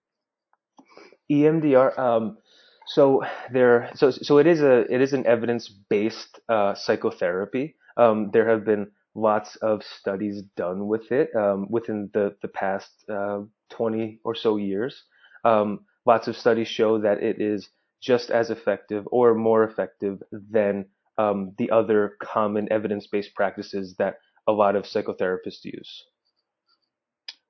EMDR. 1.31 1.99
Um, 1.99 2.39
so 2.87 3.23
there, 3.53 3.91
so 3.95 4.11
so 4.11 4.39
it 4.39 4.47
is 4.47 4.63
a 4.63 4.93
it 4.93 5.03
is 5.03 5.13
an 5.13 5.27
evidence 5.27 5.69
based 5.69 6.41
uh, 6.49 6.75
psychotherapy. 6.75 7.77
Um, 8.01 8.31
there 8.33 8.49
have 8.49 8.65
been 8.65 8.91
lots 9.15 9.57
of 9.57 9.83
studies 9.83 10.43
done 10.57 10.87
with 10.87 11.13
it 11.13 11.35
um, 11.37 11.67
within 11.69 12.11
the 12.15 12.35
the 12.43 12.49
past 12.49 12.91
uh, 13.09 13.41
20 13.71 14.21
or 14.25 14.35
so 14.35 14.57
years. 14.57 15.05
Um, 15.45 15.81
lots 16.07 16.29
of 16.29 16.37
studies 16.37 16.69
show 16.69 17.01
that 17.01 17.23
it 17.23 17.41
is 17.41 17.69
just 18.01 18.31
as 18.31 18.51
effective 18.51 19.07
or 19.11 19.35
more 19.35 19.65
effective 19.65 20.23
than 20.33 20.87
um, 21.19 21.53
the 21.59 21.71
other 21.71 22.17
common 22.23 22.73
evidence 22.73 23.07
based 23.07 23.35
practices 23.35 23.95
that 23.99 24.15
a 24.47 24.53
lot 24.53 24.77
of 24.77 24.85
psychotherapists 24.85 25.65
use. 25.65 26.05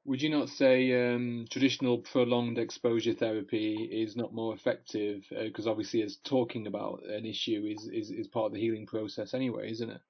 Would 0.06 0.22
you 0.22 0.30
not 0.30 0.48
say 0.48 1.14
um, 1.14 1.46
traditional 1.50 1.98
prolonged 1.98 2.58
exposure 2.58 3.12
therapy 3.12 3.74
is 3.92 4.16
not 4.16 4.32
more 4.32 4.54
effective? 4.54 5.24
Because 5.30 5.66
uh, 5.66 5.70
obviously, 5.70 6.02
as 6.02 6.16
talking 6.24 6.66
about 6.66 7.04
an 7.04 7.26
issue 7.26 7.64
is, 7.66 7.86
is, 7.92 8.10
is 8.10 8.26
part 8.26 8.46
of 8.46 8.52
the 8.54 8.60
healing 8.60 8.86
process 8.86 9.34
anyway, 9.34 9.70
isn't 9.70 9.90
it? 9.90 10.00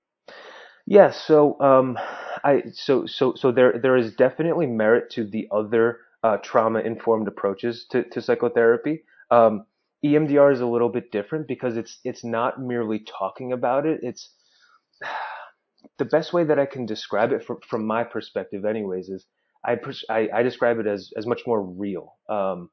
Yes. 0.90 1.14
Yeah, 1.14 1.26
so 1.26 1.60
um, 1.60 1.98
I 2.44 2.64
so 2.72 3.06
so 3.06 3.34
so 3.36 3.52
there 3.52 3.78
there 3.80 3.96
is 3.96 4.14
definitely 4.16 4.66
merit 4.66 5.10
to 5.12 5.24
the 5.24 5.48
other 5.52 6.00
uh, 6.24 6.38
trauma 6.38 6.80
informed 6.80 7.28
approaches 7.28 7.86
to, 7.92 8.04
to 8.10 8.20
psychotherapy. 8.20 9.04
Um, 9.30 9.66
EMDR 10.04 10.52
is 10.52 10.60
a 10.60 10.66
little 10.66 10.88
bit 10.88 11.12
different 11.12 11.48
because 11.48 11.76
it's 11.76 12.00
it's 12.04 12.24
not 12.24 12.60
merely 12.60 13.00
talking 13.00 13.52
about 13.52 13.86
it. 13.86 14.00
It's 14.02 14.34
the 15.98 16.06
best 16.06 16.32
way 16.32 16.44
that 16.44 16.58
I 16.58 16.66
can 16.66 16.86
describe 16.86 17.32
it 17.32 17.44
from 17.44 17.58
from 17.68 17.86
my 17.86 18.04
perspective, 18.04 18.64
anyways, 18.64 19.10
is 19.10 19.26
I 19.64 19.78
I, 20.10 20.28
I 20.34 20.42
describe 20.42 20.80
it 20.80 20.88
as 20.88 21.12
as 21.16 21.26
much 21.26 21.42
more 21.46 21.62
real 21.62 22.16
um, 22.28 22.70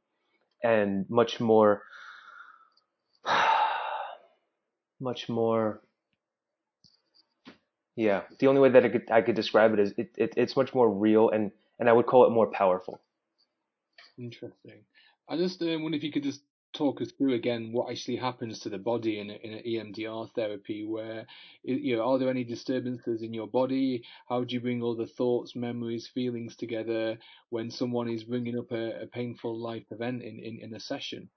and 0.64 1.06
much 1.10 1.40
more 1.40 1.84
much 5.00 5.30
more 5.30 5.82
yeah 7.98 8.22
the 8.40 8.48
only 8.48 8.62
way 8.62 8.70
that 8.70 8.86
I 8.86 8.90
could 8.90 9.12
I 9.12 9.22
could 9.22 9.36
describe 9.36 9.74
it 9.74 9.80
is 9.80 9.94
it, 9.98 10.12
it 10.18 10.34
it's 10.38 10.56
much 10.56 10.74
more 10.74 10.90
real 10.90 11.30
and 11.30 11.52
and 11.80 11.90
I 11.90 11.94
would 11.94 12.06
call 12.06 12.26
it 12.26 12.32
more 12.32 12.48
powerful. 12.48 13.02
Interesting. 14.18 14.84
I 15.30 15.38
just 15.38 15.62
uh, 15.62 15.78
wonder 15.80 15.98
if 15.98 16.04
you 16.04 16.12
could 16.12 16.24
just 16.24 16.42
talk 16.74 17.02
us 17.02 17.12
through 17.12 17.34
again 17.34 17.72
what 17.72 17.90
actually 17.90 18.18
happens 18.18 18.60
to 18.60 18.70
the 18.70 18.78
body 18.78 19.20
in, 19.20 19.30
a, 19.30 19.34
in 19.34 19.54
an 19.54 19.64
EMDR 19.66 20.30
therapy 20.36 20.86
where 20.86 21.26
you 21.64 21.96
know 21.96 22.04
are 22.04 22.20
there 22.20 22.30
any 22.30 22.44
disturbances 22.44 23.24
in 23.24 23.34
your 23.34 23.48
body 23.48 24.04
how 24.28 24.44
do 24.44 24.54
you 24.54 24.60
bring 24.60 24.82
all 24.84 24.96
the 24.96 25.08
thoughts 25.08 25.56
memories 25.56 26.08
feelings 26.14 26.56
together 26.56 27.18
when 27.50 27.72
someone 27.72 28.10
is 28.10 28.26
bringing 28.26 28.60
up 28.60 28.72
a, 28.72 29.02
a 29.04 29.08
painful 29.08 29.58
life 29.58 29.86
event 29.92 30.22
in, 30.22 30.40
in, 30.40 30.60
in 30.62 30.76
a 30.76 30.80
session 30.80 31.30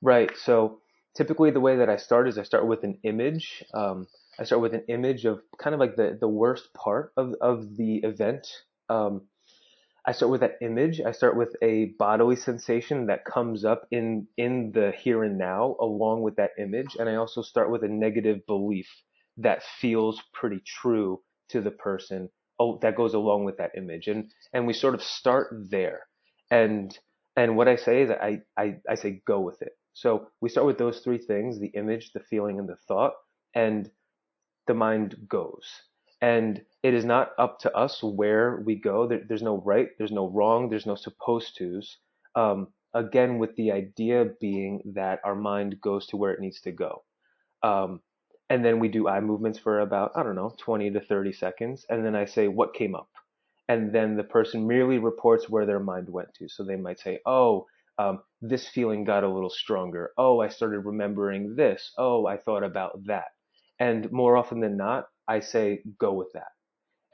right 0.00 0.32
so 0.36 0.80
typically 1.14 1.50
the 1.50 1.60
way 1.60 1.76
that 1.76 1.90
I 1.90 1.96
start 1.96 2.26
is 2.26 2.38
I 2.38 2.42
start 2.42 2.66
with 2.66 2.82
an 2.82 2.98
image 3.04 3.62
um, 3.74 4.08
I 4.38 4.44
start 4.44 4.62
with 4.62 4.74
an 4.74 4.84
image 4.88 5.24
of 5.24 5.42
kind 5.58 5.74
of 5.74 5.80
like 5.80 5.96
the, 5.96 6.16
the 6.18 6.28
worst 6.28 6.72
part 6.74 7.12
of, 7.16 7.34
of 7.40 7.76
the 7.76 7.98
event. 7.98 8.46
Um, 8.88 9.22
I 10.06 10.12
start 10.12 10.32
with 10.32 10.40
that 10.40 10.58
image. 10.60 11.00
I 11.00 11.12
start 11.12 11.36
with 11.36 11.54
a 11.62 11.94
bodily 11.98 12.36
sensation 12.36 13.06
that 13.06 13.24
comes 13.24 13.64
up 13.64 13.86
in 13.90 14.26
in 14.36 14.72
the 14.72 14.92
here 14.98 15.22
and 15.22 15.38
now 15.38 15.76
along 15.80 16.22
with 16.22 16.36
that 16.36 16.50
image, 16.58 16.96
and 16.98 17.08
I 17.08 17.14
also 17.16 17.42
start 17.42 17.70
with 17.70 17.84
a 17.84 17.88
negative 17.88 18.44
belief 18.46 18.88
that 19.36 19.62
feels 19.62 20.20
pretty 20.32 20.60
true 20.66 21.20
to 21.50 21.60
the 21.60 21.70
person 21.70 22.30
oh, 22.58 22.78
that 22.82 22.96
goes 22.96 23.14
along 23.14 23.44
with 23.44 23.58
that 23.58 23.72
image, 23.76 24.08
and 24.08 24.30
and 24.52 24.66
we 24.66 24.72
sort 24.72 24.94
of 24.94 25.02
start 25.02 25.48
there, 25.70 26.00
and 26.50 26.96
and 27.36 27.56
what 27.56 27.68
I 27.68 27.76
say 27.76 28.02
is 28.02 28.10
I 28.10 28.40
I, 28.56 28.76
I 28.88 28.94
say 28.96 29.22
go 29.26 29.40
with 29.40 29.62
it. 29.62 29.72
So 29.94 30.28
we 30.40 30.48
start 30.48 30.66
with 30.66 30.78
those 30.78 31.00
three 31.00 31.18
things: 31.18 31.60
the 31.60 31.68
image, 31.68 32.12
the 32.12 32.20
feeling, 32.20 32.58
and 32.58 32.68
the 32.68 32.76
thought, 32.88 33.12
and 33.54 33.90
the 34.66 34.74
mind 34.74 35.16
goes 35.28 35.82
and 36.22 36.62
it 36.84 36.94
is 36.94 37.04
not 37.04 37.32
up 37.38 37.58
to 37.60 37.76
us 37.76 38.02
where 38.02 38.62
we 38.64 38.76
go. 38.76 39.06
There, 39.08 39.22
there's 39.28 39.42
no 39.42 39.58
right, 39.58 39.88
there's 39.98 40.12
no 40.12 40.28
wrong, 40.28 40.70
there's 40.70 40.86
no 40.86 40.94
supposed 40.94 41.58
tos. 41.58 41.98
Um, 42.36 42.68
again, 42.94 43.38
with 43.38 43.54
the 43.56 43.72
idea 43.72 44.26
being 44.40 44.82
that 44.94 45.20
our 45.24 45.34
mind 45.34 45.80
goes 45.80 46.06
to 46.08 46.16
where 46.16 46.32
it 46.32 46.40
needs 46.40 46.60
to 46.62 46.72
go. 46.72 47.02
Um, 47.62 48.00
and 48.50 48.64
then 48.64 48.78
we 48.78 48.88
do 48.88 49.08
eye 49.08 49.20
movements 49.20 49.58
for 49.58 49.80
about, 49.80 50.12
I 50.14 50.22
don't 50.22 50.36
know, 50.36 50.54
20 50.58 50.92
to 50.92 51.00
30 51.00 51.32
seconds. 51.32 51.86
And 51.88 52.04
then 52.04 52.14
I 52.14 52.24
say, 52.24 52.48
what 52.48 52.74
came 52.74 52.94
up? 52.94 53.08
And 53.68 53.92
then 53.92 54.16
the 54.16 54.24
person 54.24 54.66
merely 54.66 54.98
reports 54.98 55.48
where 55.48 55.66
their 55.66 55.80
mind 55.80 56.08
went 56.08 56.34
to. 56.34 56.48
So 56.48 56.62
they 56.62 56.76
might 56.76 57.00
say, 57.00 57.18
oh, 57.26 57.66
um, 57.98 58.20
this 58.40 58.68
feeling 58.68 59.04
got 59.04 59.24
a 59.24 59.32
little 59.32 59.50
stronger. 59.50 60.12
Oh, 60.18 60.40
I 60.40 60.48
started 60.48 60.80
remembering 60.80 61.56
this. 61.56 61.92
Oh, 61.98 62.26
I 62.26 62.36
thought 62.36 62.62
about 62.62 63.04
that. 63.06 63.26
And 63.82 64.12
more 64.12 64.36
often 64.36 64.60
than 64.60 64.76
not, 64.76 65.06
I 65.26 65.40
say 65.40 65.82
go 65.98 66.12
with 66.12 66.28
that. 66.34 66.52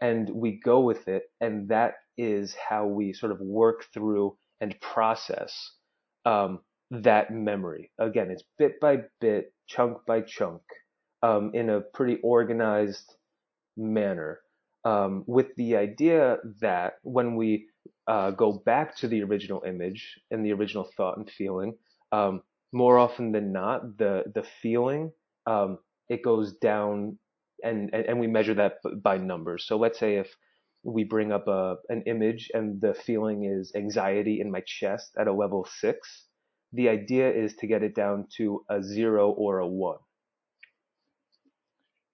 And 0.03 0.29
we 0.29 0.61
go 0.63 0.81
with 0.81 1.09
it, 1.09 1.23
and 1.41 1.71
that 1.71 1.95
is 2.19 2.55
how 2.55 2.87
we 2.87 3.15
sort 3.15 3.33
of 3.33 3.41
work 3.41 3.87
through 3.95 4.37
and 4.61 4.79
process 4.83 5.53
um, 6.27 6.61
that 6.91 7.33
memory. 7.33 7.91
Again, 7.99 8.31
it's 8.31 8.45
bit 8.59 8.81
by 8.81 8.99
bit, 9.19 9.55
chunk 9.67 10.05
by 10.07 10.21
chunk, 10.21 10.61
um, 11.23 11.53
in 11.55 11.71
a 11.71 11.81
pretty 11.81 12.19
organized 12.23 13.17
manner, 13.79 14.41
um, 14.85 15.25
with 15.27 15.47
the 15.57 15.75
idea 15.77 16.37
that 16.61 16.99
when 17.03 17.35
we 17.35 17.67
uh, 18.07 18.31
go 18.33 18.53
back 18.67 18.95
to 18.97 19.09
the 19.09 19.23
original 19.23 19.63
image 19.67 20.21
and 20.31 20.45
the 20.45 20.53
original 20.53 20.87
thought 20.99 21.17
and 21.17 21.31
feeling, 21.31 21.79
um, 22.13 22.43
more 22.75 22.99
often 22.99 23.33
than 23.33 23.53
not, 23.53 23.97
the 23.97 24.25
the 24.35 24.45
feeling 24.61 25.11
um, 25.47 25.79
it 26.09 26.23
goes 26.23 26.55
down 26.55 27.19
and, 27.63 27.91
and, 27.93 28.07
and 28.07 28.21
we 28.21 28.27
measure 28.27 28.55
that 28.55 28.75
by 29.03 29.19
numbers. 29.19 29.65
So 29.67 29.77
let's 29.77 29.99
say 29.99 30.17
if 30.17 30.29
we 30.85 31.05
bring 31.05 31.33
up 31.33 31.49
a, 31.49 31.77
an 31.89 32.03
image 32.07 32.51
and 32.55 32.81
the 32.81 32.95
feeling 32.95 33.45
is 33.45 33.73
anxiety 33.75 34.41
in 34.41 34.51
my 34.51 34.63
chest 34.67 35.11
at 35.19 35.27
a 35.27 35.33
level 35.33 35.69
six, 35.81 36.27
the 36.73 36.89
idea 36.89 37.31
is 37.31 37.55
to 37.57 37.67
get 37.67 37.83
it 37.83 37.95
down 37.95 38.27
to 38.37 38.65
a 38.71 38.83
zero 38.83 39.31
or 39.31 39.59
a 39.59 39.67
one. 39.67 39.99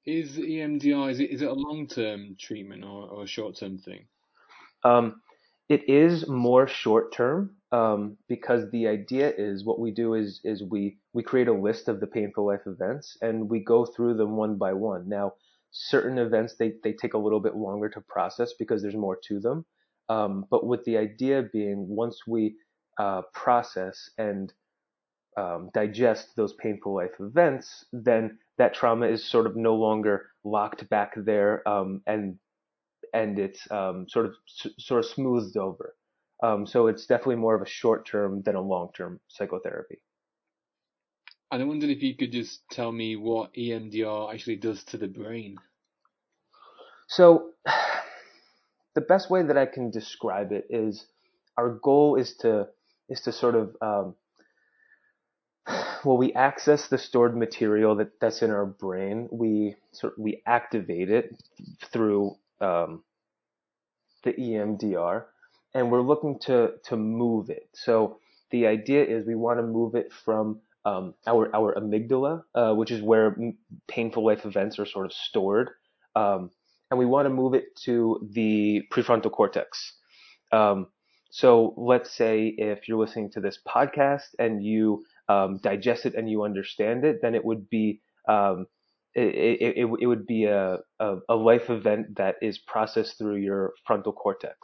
Is 0.06 0.36
EMDR 0.38 1.10
is 1.10 1.20
it 1.20 1.30
is 1.30 1.42
it 1.42 1.48
a 1.48 1.54
long 1.54 1.86
term 1.86 2.36
treatment 2.38 2.84
or, 2.84 3.08
or 3.08 3.24
a 3.24 3.26
short 3.26 3.56
term 3.56 3.78
thing? 3.78 4.04
Um, 4.84 5.22
it 5.70 5.88
is 5.88 6.28
more 6.28 6.68
short 6.68 7.12
term 7.12 7.56
um, 7.74 8.16
because 8.28 8.70
the 8.70 8.86
idea 8.86 9.32
is 9.36 9.64
what 9.64 9.80
we 9.80 9.90
do 9.90 10.14
is 10.14 10.40
is 10.44 10.62
we 10.62 10.96
we 11.12 11.24
create 11.24 11.48
a 11.48 11.52
list 11.52 11.88
of 11.88 11.98
the 11.98 12.06
painful 12.06 12.46
life 12.46 12.66
events 12.66 13.18
and 13.20 13.50
we 13.50 13.58
go 13.58 13.84
through 13.84 14.14
them 14.14 14.36
one 14.36 14.56
by 14.56 14.72
one. 14.72 15.08
Now, 15.08 15.32
certain 15.72 16.18
events 16.18 16.54
they 16.54 16.74
they 16.84 16.92
take 16.92 17.14
a 17.14 17.18
little 17.18 17.40
bit 17.40 17.56
longer 17.56 17.88
to 17.88 18.00
process 18.00 18.52
because 18.56 18.80
there's 18.80 18.94
more 18.94 19.18
to 19.28 19.40
them. 19.40 19.64
Um, 20.08 20.46
but 20.50 20.64
with 20.64 20.84
the 20.84 20.98
idea 20.98 21.48
being 21.52 21.88
once 21.88 22.20
we 22.28 22.54
uh, 23.00 23.22
process 23.32 24.08
and 24.18 24.52
um, 25.36 25.70
digest 25.74 26.36
those 26.36 26.52
painful 26.52 26.94
life 26.94 27.18
events, 27.18 27.86
then 27.92 28.38
that 28.56 28.74
trauma 28.74 29.06
is 29.08 29.24
sort 29.24 29.46
of 29.48 29.56
no 29.56 29.74
longer 29.74 30.26
locked 30.44 30.88
back 30.90 31.14
there 31.16 31.68
um, 31.68 32.02
and 32.06 32.38
and 33.12 33.40
it's 33.40 33.68
um, 33.72 34.06
sort 34.08 34.26
of 34.26 34.34
sort 34.78 35.04
of 35.04 35.10
smoothed 35.10 35.56
over. 35.56 35.96
Um, 36.42 36.66
so 36.66 36.88
it's 36.88 37.06
definitely 37.06 37.36
more 37.36 37.54
of 37.54 37.62
a 37.62 37.68
short 37.68 38.06
term 38.06 38.42
than 38.42 38.54
a 38.56 38.60
long 38.60 38.90
term 38.94 39.20
psychotherapy. 39.28 40.00
And 41.50 41.62
I 41.62 41.66
wondered 41.66 41.90
if 41.90 42.02
you 42.02 42.16
could 42.16 42.32
just 42.32 42.68
tell 42.70 42.90
me 42.90 43.16
what 43.16 43.54
EMDR 43.54 44.32
actually 44.32 44.56
does 44.56 44.82
to 44.84 44.98
the 44.98 45.06
brain. 45.06 45.56
So, 47.06 47.50
the 48.94 49.00
best 49.00 49.30
way 49.30 49.42
that 49.42 49.56
I 49.56 49.66
can 49.66 49.90
describe 49.90 50.52
it 50.52 50.66
is 50.70 51.06
our 51.56 51.70
goal 51.70 52.16
is 52.16 52.34
to 52.38 52.68
is 53.08 53.20
to 53.22 53.32
sort 53.32 53.54
of 53.54 53.76
um, 53.80 54.14
well, 56.04 56.16
we 56.16 56.32
access 56.32 56.88
the 56.88 56.98
stored 56.98 57.36
material 57.36 57.96
that, 57.96 58.20
that's 58.20 58.42
in 58.42 58.50
our 58.50 58.66
brain. 58.66 59.28
We 59.30 59.76
sort 59.92 60.18
we 60.18 60.42
activate 60.46 61.10
it 61.10 61.36
through 61.92 62.36
um, 62.60 63.02
the 64.24 64.32
EMDR, 64.32 65.24
and 65.74 65.90
we're 65.90 66.02
looking 66.02 66.38
to 66.40 66.72
to 66.84 66.96
move 66.96 67.50
it. 67.50 67.68
So 67.74 68.18
the 68.50 68.66
idea 68.66 69.04
is 69.04 69.26
we 69.26 69.34
want 69.34 69.58
to 69.58 69.62
move 69.62 69.94
it 69.94 70.12
from 70.12 70.60
um, 70.84 71.14
our 71.26 71.54
our 71.54 71.74
amygdala, 71.74 72.44
uh, 72.54 72.74
which 72.74 72.90
is 72.90 73.02
where 73.02 73.36
painful 73.88 74.24
life 74.24 74.44
events 74.44 74.78
are 74.78 74.86
sort 74.86 75.06
of 75.06 75.12
stored, 75.12 75.70
um, 76.14 76.50
and 76.90 76.98
we 76.98 77.06
want 77.06 77.26
to 77.26 77.30
move 77.30 77.54
it 77.54 77.74
to 77.84 78.26
the 78.32 78.82
prefrontal 78.92 79.32
cortex. 79.32 79.94
Um, 80.52 80.86
so 81.30 81.74
let's 81.76 82.12
say 82.12 82.46
if 82.46 82.86
you're 82.86 82.98
listening 82.98 83.30
to 83.32 83.40
this 83.40 83.58
podcast 83.66 84.28
and 84.38 84.62
you 84.62 85.04
um, 85.28 85.58
digest 85.58 86.06
it 86.06 86.14
and 86.14 86.30
you 86.30 86.44
understand 86.44 87.04
it, 87.04 87.20
then 87.22 87.34
it 87.34 87.44
would 87.44 87.68
be 87.68 88.00
um, 88.28 88.66
it, 89.14 89.34
it, 89.60 89.88
it, 90.00 90.06
would 90.06 90.26
be 90.26 90.44
a, 90.44 90.78
a, 90.98 91.16
a, 91.28 91.34
life 91.34 91.70
event 91.70 92.16
that 92.16 92.36
is 92.42 92.58
processed 92.58 93.18
through 93.18 93.36
your 93.36 93.74
frontal 93.86 94.12
cortex, 94.12 94.56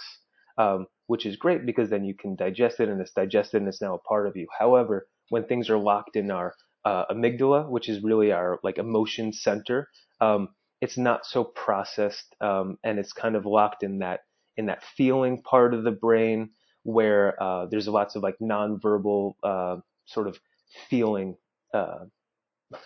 um, 0.58 0.86
which 1.10 1.26
is 1.26 1.34
great 1.34 1.66
because 1.66 1.90
then 1.90 2.04
you 2.04 2.14
can 2.14 2.36
digest 2.36 2.78
it 2.78 2.88
and 2.88 3.00
it's 3.00 3.10
digested 3.10 3.60
and 3.60 3.68
it's 3.68 3.82
now 3.82 3.94
a 3.94 3.98
part 3.98 4.28
of 4.28 4.36
you. 4.36 4.46
However, 4.56 5.08
when 5.28 5.42
things 5.42 5.68
are 5.68 5.76
locked 5.76 6.14
in 6.14 6.30
our 6.30 6.54
uh, 6.84 7.04
amygdala, 7.10 7.68
which 7.68 7.88
is 7.88 8.04
really 8.04 8.30
our 8.30 8.60
like 8.62 8.78
emotion 8.78 9.32
center, 9.32 9.88
um, 10.20 10.50
it's 10.80 10.96
not 10.96 11.26
so 11.26 11.42
processed 11.42 12.36
um, 12.40 12.78
and 12.84 13.00
it's 13.00 13.12
kind 13.12 13.34
of 13.34 13.44
locked 13.44 13.82
in 13.82 13.98
that 13.98 14.20
in 14.56 14.66
that 14.66 14.84
feeling 14.84 15.42
part 15.42 15.74
of 15.74 15.82
the 15.82 15.90
brain 15.90 16.50
where 16.84 17.42
uh, 17.42 17.66
there's 17.66 17.88
lots 17.88 18.14
of 18.14 18.22
like 18.22 18.36
nonverbal 18.40 19.34
uh, 19.42 19.78
sort 20.06 20.28
of 20.28 20.38
feeling 20.88 21.34
uh, 21.74 22.04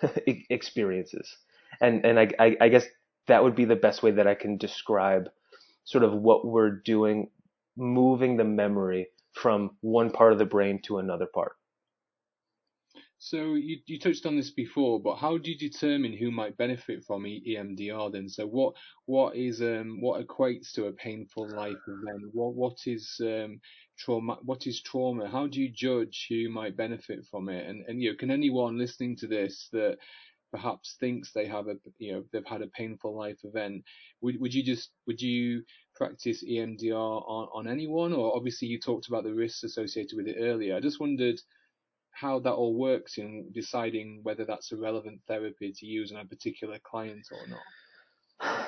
experiences 0.48 1.36
and 1.78 2.06
and 2.06 2.18
I, 2.18 2.30
I, 2.38 2.56
I 2.58 2.68
guess 2.70 2.86
that 3.26 3.44
would 3.44 3.54
be 3.54 3.66
the 3.66 3.76
best 3.76 4.02
way 4.02 4.12
that 4.12 4.26
I 4.26 4.34
can 4.34 4.56
describe 4.56 5.28
sort 5.84 6.04
of 6.04 6.12
what 6.12 6.46
we're 6.46 6.70
doing, 6.70 7.28
moving 7.76 8.36
the 8.36 8.44
memory 8.44 9.08
from 9.32 9.76
one 9.80 10.10
part 10.10 10.32
of 10.32 10.38
the 10.38 10.44
brain 10.44 10.80
to 10.82 10.98
another 10.98 11.26
part. 11.26 11.52
So 13.18 13.54
you, 13.54 13.78
you 13.86 13.98
touched 13.98 14.26
on 14.26 14.36
this 14.36 14.50
before, 14.50 15.00
but 15.00 15.16
how 15.16 15.38
do 15.38 15.50
you 15.50 15.56
determine 15.56 16.12
who 16.12 16.30
might 16.30 16.58
benefit 16.58 17.04
from 17.04 17.24
EMDR 17.24 18.12
then? 18.12 18.28
So 18.28 18.46
what 18.46 18.74
what 19.06 19.34
is 19.34 19.62
um 19.62 20.00
what 20.00 20.24
equates 20.26 20.72
to 20.72 20.86
a 20.86 20.92
painful 20.92 21.48
life 21.48 21.80
event? 21.86 22.34
What 22.34 22.54
what 22.54 22.78
is 22.86 23.18
um 23.20 23.60
trauma? 23.98 24.38
What 24.42 24.66
is 24.66 24.82
trauma? 24.82 25.26
How 25.28 25.46
do 25.46 25.60
you 25.62 25.70
judge 25.70 26.26
who 26.28 26.50
might 26.50 26.76
benefit 26.76 27.24
from 27.30 27.48
it? 27.48 27.66
And 27.66 27.84
and 27.88 28.02
you 28.02 28.10
know, 28.10 28.16
can 28.16 28.30
anyone 28.30 28.76
listening 28.78 29.16
to 29.16 29.26
this 29.26 29.68
that 29.72 29.96
perhaps 30.54 30.96
thinks 31.00 31.32
they 31.32 31.46
have 31.46 31.66
a 31.66 31.74
you 31.98 32.12
know 32.12 32.24
they've 32.32 32.46
had 32.46 32.62
a 32.62 32.68
painful 32.68 33.16
life 33.16 33.38
event 33.42 33.82
would 34.20 34.40
would 34.40 34.54
you 34.54 34.62
just 34.62 34.90
would 35.06 35.20
you 35.20 35.64
practice 35.94 36.44
EMDR 36.44 36.94
on, 36.94 37.48
on 37.52 37.68
anyone? 37.68 38.12
Or 38.12 38.36
obviously 38.36 38.68
you 38.68 38.78
talked 38.78 39.08
about 39.08 39.24
the 39.24 39.34
risks 39.34 39.64
associated 39.64 40.16
with 40.16 40.26
it 40.26 40.36
earlier. 40.40 40.76
I 40.76 40.80
just 40.80 41.00
wondered 41.00 41.40
how 42.10 42.38
that 42.40 42.52
all 42.52 42.74
works 42.74 43.18
in 43.18 43.50
deciding 43.52 44.20
whether 44.22 44.44
that's 44.44 44.70
a 44.72 44.76
relevant 44.76 45.20
therapy 45.26 45.72
to 45.72 45.86
use 45.86 46.12
on 46.12 46.20
a 46.20 46.24
particular 46.24 46.78
client 46.84 47.26
or 47.32 47.46
not. 47.48 47.60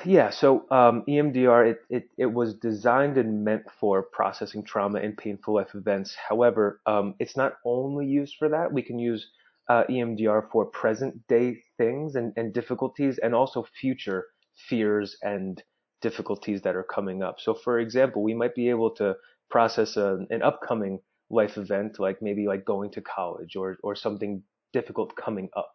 Yeah 0.05 0.29
so 0.29 0.65
um, 0.71 1.03
EMDR 1.07 1.71
it, 1.71 1.79
it 1.89 2.09
it 2.17 2.25
was 2.25 2.53
designed 2.55 3.17
and 3.17 3.43
meant 3.43 3.63
for 3.79 4.01
processing 4.01 4.63
trauma 4.63 4.99
and 4.99 5.17
painful 5.17 5.55
life 5.55 5.75
events. 5.75 6.15
However 6.15 6.81
um, 6.85 7.15
it's 7.19 7.37
not 7.37 7.53
only 7.65 8.05
used 8.05 8.35
for 8.39 8.49
that. 8.49 8.71
We 8.71 8.81
can 8.81 8.99
use 8.99 9.29
uh, 9.69 9.83
EMDR 9.89 10.49
for 10.51 10.65
present 10.65 11.27
day 11.27 11.57
things 11.77 12.15
and, 12.15 12.33
and 12.37 12.53
difficulties 12.53 13.19
and 13.21 13.35
also 13.35 13.65
future 13.79 14.25
fears 14.55 15.17
and 15.21 15.61
difficulties 16.01 16.61
that 16.61 16.75
are 16.75 16.83
coming 16.83 17.21
up. 17.21 17.39
So, 17.39 17.53
for 17.53 17.79
example, 17.79 18.23
we 18.23 18.33
might 18.33 18.55
be 18.55 18.69
able 18.69 18.91
to 18.95 19.15
process 19.49 19.97
a, 19.97 20.19
an 20.29 20.41
upcoming 20.41 20.99
life 21.29 21.57
event, 21.57 21.99
like 21.99 22.21
maybe 22.21 22.47
like 22.47 22.65
going 22.65 22.91
to 22.91 23.01
college 23.01 23.55
or, 23.55 23.77
or 23.83 23.95
something 23.95 24.43
difficult 24.73 25.15
coming 25.15 25.49
up. 25.55 25.73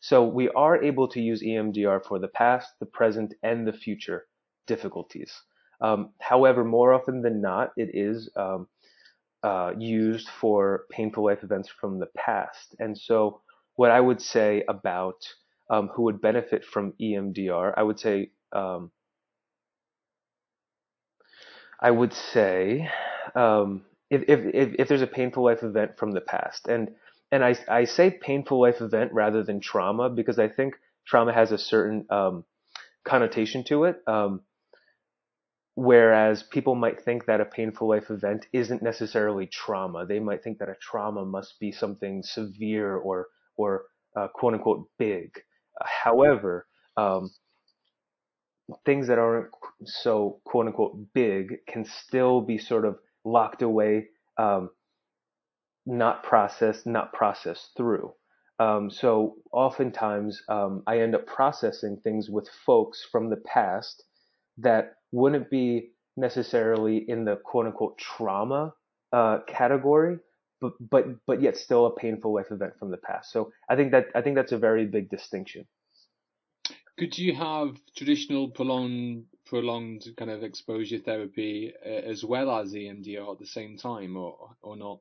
So 0.00 0.24
we 0.24 0.48
are 0.50 0.82
able 0.82 1.08
to 1.08 1.20
use 1.20 1.42
EMDR 1.42 2.04
for 2.04 2.18
the 2.18 2.28
past, 2.28 2.68
the 2.80 2.86
present, 2.86 3.34
and 3.42 3.66
the 3.66 3.72
future 3.72 4.26
difficulties. 4.66 5.32
Um, 5.80 6.12
however, 6.20 6.64
more 6.64 6.92
often 6.92 7.22
than 7.22 7.40
not, 7.40 7.72
it 7.76 7.90
is 7.92 8.30
um, 8.36 8.68
uh, 9.42 9.72
used 9.78 10.28
for 10.40 10.84
painful 10.90 11.24
life 11.24 11.42
events 11.42 11.68
from 11.68 11.98
the 11.98 12.08
past. 12.16 12.74
And 12.78 12.96
so, 12.98 13.40
what 13.76 13.90
I 13.90 14.00
would 14.00 14.20
say 14.20 14.64
about 14.68 15.16
um, 15.70 15.88
who 15.88 16.04
would 16.04 16.20
benefit 16.20 16.64
from 16.64 16.92
EMDR, 17.00 17.74
I 17.76 17.82
would 17.82 17.98
say, 18.00 18.30
um, 18.52 18.90
I 21.80 21.90
would 21.90 22.12
say, 22.12 22.88
um, 23.34 23.84
if, 24.10 24.22
if, 24.28 24.74
if 24.78 24.88
there's 24.88 25.02
a 25.02 25.06
painful 25.06 25.44
life 25.44 25.62
event 25.62 25.98
from 25.98 26.12
the 26.12 26.20
past, 26.20 26.68
and 26.68 26.90
and 27.32 27.44
I, 27.44 27.56
I 27.68 27.84
say 27.84 28.10
painful 28.10 28.60
life 28.60 28.80
event 28.80 29.12
rather 29.12 29.42
than 29.42 29.60
trauma 29.60 30.08
because 30.08 30.38
I 30.38 30.48
think 30.48 30.74
trauma 31.06 31.32
has 31.32 31.50
a 31.50 31.58
certain 31.58 32.06
um, 32.08 32.44
connotation 33.04 33.64
to 33.64 33.84
it. 33.84 34.02
Um, 34.06 34.42
Whereas 35.76 36.42
people 36.42 36.74
might 36.74 37.02
think 37.02 37.26
that 37.26 37.42
a 37.42 37.44
painful 37.44 37.86
life 37.86 38.10
event 38.10 38.46
isn't 38.54 38.82
necessarily 38.82 39.46
trauma. 39.46 40.06
They 40.06 40.20
might 40.20 40.42
think 40.42 40.58
that 40.58 40.70
a 40.70 40.76
trauma 40.80 41.26
must 41.26 41.60
be 41.60 41.70
something 41.70 42.22
severe 42.22 42.96
or 42.96 43.28
or 43.58 43.84
uh, 44.16 44.28
quote 44.28 44.54
unquote 44.54 44.88
big. 44.98 45.30
However, 45.78 46.66
um, 46.96 47.30
things 48.86 49.06
that 49.08 49.18
aren't 49.18 49.50
so 49.84 50.40
quote 50.44 50.66
unquote 50.66 51.12
big 51.12 51.58
can 51.68 51.84
still 51.84 52.40
be 52.40 52.56
sort 52.56 52.86
of 52.86 52.98
locked 53.24 53.60
away, 53.60 54.06
um, 54.38 54.70
not 55.84 56.22
processed, 56.22 56.86
not 56.86 57.12
processed 57.12 57.72
through. 57.76 58.14
Um, 58.58 58.90
so 58.90 59.36
oftentimes 59.52 60.42
um, 60.48 60.82
I 60.86 61.00
end 61.00 61.14
up 61.14 61.26
processing 61.26 61.98
things 62.02 62.30
with 62.30 62.48
folks 62.64 63.06
from 63.12 63.28
the 63.28 63.36
past 63.36 64.02
that 64.56 64.94
wouldn't 65.16 65.50
be 65.50 65.90
necessarily 66.16 66.98
in 67.08 67.24
the 67.24 67.36
quote 67.36 67.66
unquote 67.66 67.98
trauma 67.98 68.74
uh, 69.12 69.38
category, 69.46 70.18
but 70.60 70.72
but 70.80 71.04
but 71.26 71.40
yet 71.40 71.56
still 71.56 71.86
a 71.86 71.94
painful 71.94 72.34
life 72.34 72.50
event 72.50 72.74
from 72.78 72.90
the 72.90 72.98
past. 72.98 73.32
So 73.32 73.50
I 73.68 73.76
think 73.76 73.92
that 73.92 74.06
I 74.14 74.20
think 74.22 74.36
that's 74.36 74.52
a 74.52 74.58
very 74.58 74.86
big 74.86 75.08
distinction. 75.08 75.66
Could 76.98 77.16
you 77.18 77.34
have 77.34 77.76
traditional 77.96 78.50
prolonged 78.50 79.24
prolonged 79.46 80.04
kind 80.16 80.30
of 80.30 80.42
exposure 80.42 80.98
therapy 80.98 81.72
uh, 81.84 81.88
as 82.12 82.24
well 82.24 82.50
as 82.50 82.72
EMDR 82.72 83.32
at 83.32 83.38
the 83.38 83.46
same 83.46 83.76
time, 83.78 84.16
or 84.16 84.36
or 84.62 84.76
not? 84.76 85.00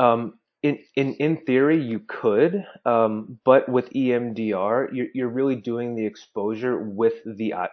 Um, 0.00 0.38
in, 0.64 0.78
in, 0.96 1.12
in 1.16 1.36
theory, 1.44 1.80
you 1.82 2.00
could, 2.00 2.64
um, 2.86 3.38
but 3.44 3.68
with 3.68 3.90
EMDR, 3.90 4.88
you're, 4.94 5.08
you're 5.12 5.28
really 5.28 5.56
doing 5.56 5.94
the 5.94 6.06
exposure 6.06 6.78
with 6.78 7.16
the 7.26 7.52
eye, 7.52 7.68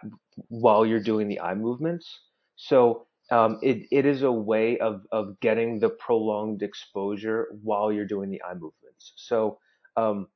while 0.48 0.84
you're 0.86 1.02
doing 1.02 1.28
the 1.28 1.40
eye 1.40 1.54
movements. 1.54 2.20
So 2.56 3.06
um, 3.30 3.58
it, 3.62 3.86
it 3.90 4.06
is 4.06 4.22
a 4.22 4.32
way 4.32 4.78
of, 4.78 5.02
of 5.10 5.40
getting 5.40 5.78
the 5.78 5.88
prolonged 5.88 6.62
exposure 6.62 7.48
while 7.62 7.92
you're 7.92 8.06
doing 8.06 8.30
the 8.30 8.42
eye 8.42 8.54
movements. 8.54 9.12
So 9.16 9.58
um, 9.96 10.28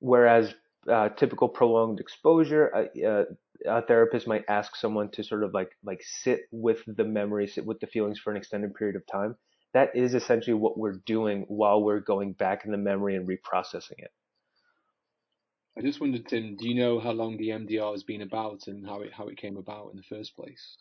whereas 0.00 0.54
uh, 0.90 1.10
typical 1.10 1.48
prolonged 1.48 2.00
exposure, 2.00 2.90
uh, 3.04 3.24
a 3.66 3.82
therapist 3.82 4.26
might 4.26 4.44
ask 4.48 4.74
someone 4.74 5.08
to 5.12 5.22
sort 5.22 5.44
of 5.44 5.54
like 5.54 5.70
like 5.84 6.02
sit 6.02 6.40
with 6.50 6.82
the 6.86 7.04
memory, 7.04 7.46
sit 7.46 7.64
with 7.64 7.78
the 7.78 7.86
feelings 7.86 8.18
for 8.18 8.32
an 8.32 8.36
extended 8.36 8.74
period 8.74 8.96
of 8.96 9.06
time 9.06 9.36
that 9.74 9.94
is 9.94 10.14
essentially 10.14 10.54
what 10.54 10.78
we're 10.78 11.00
doing 11.06 11.44
while 11.48 11.82
we're 11.82 12.00
going 12.00 12.32
back 12.32 12.64
in 12.64 12.70
the 12.72 12.78
memory 12.78 13.16
and 13.16 13.28
reprocessing 13.28 13.98
it. 13.98 14.10
I 15.76 15.80
just 15.80 16.00
wondered, 16.00 16.26
Tim, 16.26 16.56
do 16.56 16.68
you 16.68 16.74
know 16.74 17.00
how 17.00 17.12
long 17.12 17.36
the 17.36 17.48
EMDR 17.48 17.92
has 17.92 18.02
been 18.02 18.22
about 18.22 18.66
and 18.66 18.86
how 18.86 19.00
it 19.00 19.12
how 19.12 19.28
it 19.28 19.38
came 19.38 19.56
about 19.56 19.90
in 19.92 19.96
the 19.96 20.02
first 20.02 20.36
place? 20.36 20.76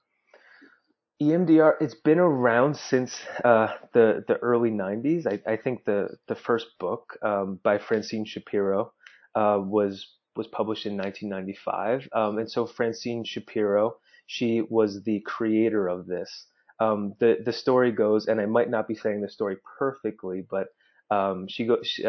EMDR, 1.22 1.76
it's 1.80 1.96
been 1.96 2.20
around 2.20 2.76
since 2.76 3.20
uh, 3.44 3.68
the 3.94 4.24
the 4.28 4.38
early 4.38 4.72
'90s. 4.72 5.26
I, 5.28 5.52
I, 5.52 5.56
think 5.56 5.86
the 5.86 6.18
the 6.28 6.36
first 6.36 6.68
book 6.80 7.18
um, 7.22 7.60
by 7.64 7.78
Francine 7.78 8.26
Shapiro 8.26 8.92
uh, 9.36 9.60
was 9.62 10.08
was 10.36 10.48
published 10.48 10.86
in 10.86 10.98
1995, 10.98 12.10
um, 12.14 12.38
and 12.38 12.50
so 12.50 12.66
Francine 12.66 13.24
Shapiro, 13.24 13.98
she 14.26 14.62
was 14.62 15.04
the 15.04 15.20
creator 15.22 15.88
of 15.88 16.08
this 16.08 16.48
um, 16.82 17.14
the 17.20 17.38
the 17.46 17.54
story 17.54 17.92
goes, 17.92 18.26
and 18.26 18.42
I 18.42 18.48
might 18.48 18.70
not 18.70 18.88
be 18.88 18.96
saying 18.96 19.22
the 19.22 19.30
story 19.30 19.58
perfectly, 19.78 20.44
but 20.50 20.70
um, 21.12 21.48
she 21.48 21.66
goes. 21.66 22.00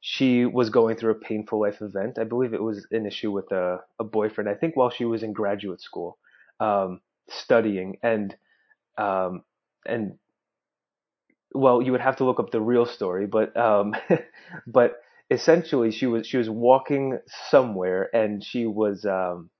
She 0.00 0.44
was 0.46 0.70
going 0.70 0.96
through 0.96 1.12
a 1.12 1.16
painful 1.16 1.60
life 1.60 1.80
event. 1.82 2.18
I 2.18 2.24
believe 2.24 2.54
it 2.54 2.62
was 2.62 2.86
an 2.90 3.06
issue 3.06 3.32
with 3.32 3.50
a, 3.52 3.80
a 3.98 4.04
boyfriend. 4.04 4.48
I 4.48 4.54
think 4.54 4.76
while 4.76 4.90
she 4.90 5.04
was 5.04 5.22
in 5.22 5.32
graduate 5.32 5.80
school, 5.80 6.18
um, 6.60 7.00
studying, 7.28 7.98
and 8.02 8.34
um, 8.96 9.42
and 9.86 10.18
well, 11.54 11.82
you 11.82 11.92
would 11.92 12.00
have 12.00 12.16
to 12.16 12.24
look 12.24 12.40
up 12.40 12.50
the 12.50 12.60
real 12.60 12.86
story, 12.86 13.26
but 13.26 13.56
um, 13.56 13.94
but 14.66 14.96
essentially 15.30 15.90
she 15.90 16.06
was 16.06 16.26
she 16.26 16.36
was 16.38 16.48
walking 16.48 17.18
somewhere 17.50 18.08
and 18.14 18.42
she 18.44 18.66
was 18.66 19.04
um, 19.04 19.50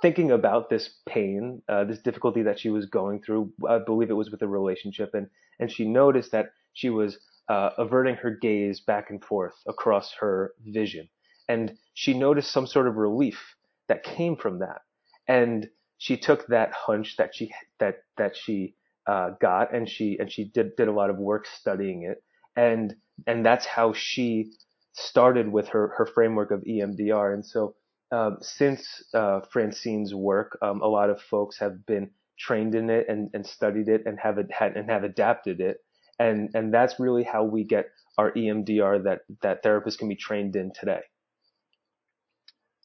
thinking 0.00 0.30
about 0.30 0.70
this 0.70 0.90
pain, 1.08 1.62
uh, 1.68 1.84
this 1.84 1.98
difficulty 2.00 2.42
that 2.42 2.58
she 2.58 2.70
was 2.70 2.86
going 2.86 3.22
through. 3.22 3.52
I 3.68 3.78
believe 3.78 4.10
it 4.10 4.14
was 4.14 4.30
with 4.30 4.42
a 4.42 4.48
relationship, 4.48 5.14
and 5.14 5.28
and 5.58 5.70
she 5.70 5.86
noticed 5.86 6.32
that 6.32 6.52
she 6.72 6.90
was 6.90 7.18
uh, 7.48 7.70
averting 7.78 8.16
her 8.16 8.30
gaze 8.30 8.80
back 8.80 9.10
and 9.10 9.24
forth 9.24 9.54
across 9.66 10.12
her 10.20 10.52
vision, 10.66 11.08
and 11.48 11.76
she 11.94 12.14
noticed 12.14 12.50
some 12.50 12.66
sort 12.66 12.86
of 12.88 12.96
relief 12.96 13.56
that 13.88 14.04
came 14.04 14.36
from 14.36 14.60
that, 14.60 14.82
and 15.28 15.68
she 15.98 16.16
took 16.16 16.46
that 16.48 16.72
hunch 16.72 17.16
that 17.16 17.34
she 17.34 17.52
that 17.78 17.96
that 18.16 18.36
she 18.36 18.74
uh, 19.06 19.30
got 19.40 19.74
and 19.74 19.88
she 19.88 20.16
and 20.18 20.30
she 20.30 20.44
did 20.44 20.76
did 20.76 20.88
a 20.88 20.92
lot 20.92 21.10
of 21.10 21.16
work 21.16 21.46
studying 21.46 22.04
it. 22.04 22.22
And 22.56 22.94
and 23.26 23.44
that's 23.44 23.66
how 23.66 23.92
she 23.92 24.52
started 24.94 25.50
with 25.50 25.68
her 25.68 25.94
her 25.96 26.06
framework 26.06 26.50
of 26.50 26.62
EMDR 26.62 27.32
and 27.34 27.44
so 27.46 27.74
um, 28.10 28.36
since 28.40 29.02
uh, 29.14 29.40
Francine's 29.50 30.14
work 30.14 30.58
um, 30.60 30.82
a 30.82 30.86
lot 30.86 31.08
of 31.08 31.20
folks 31.20 31.58
have 31.58 31.86
been 31.86 32.10
trained 32.38 32.74
in 32.74 32.90
it 32.90 33.06
and, 33.08 33.30
and 33.32 33.46
studied 33.46 33.88
it 33.88 34.02
and 34.04 34.18
have 34.20 34.38
had 34.50 34.76
and 34.76 34.90
have 34.90 35.04
adapted 35.04 35.60
it 35.60 35.78
and 36.18 36.50
and 36.54 36.72
that's 36.72 36.98
really 36.98 37.24
how 37.24 37.44
we 37.44 37.64
get 37.64 37.86
our 38.18 38.32
EMDR 38.32 39.04
that 39.04 39.20
that 39.42 39.62
therapists 39.64 39.98
can 39.98 40.08
be 40.08 40.16
trained 40.16 40.56
in 40.56 40.72
today. 40.72 41.00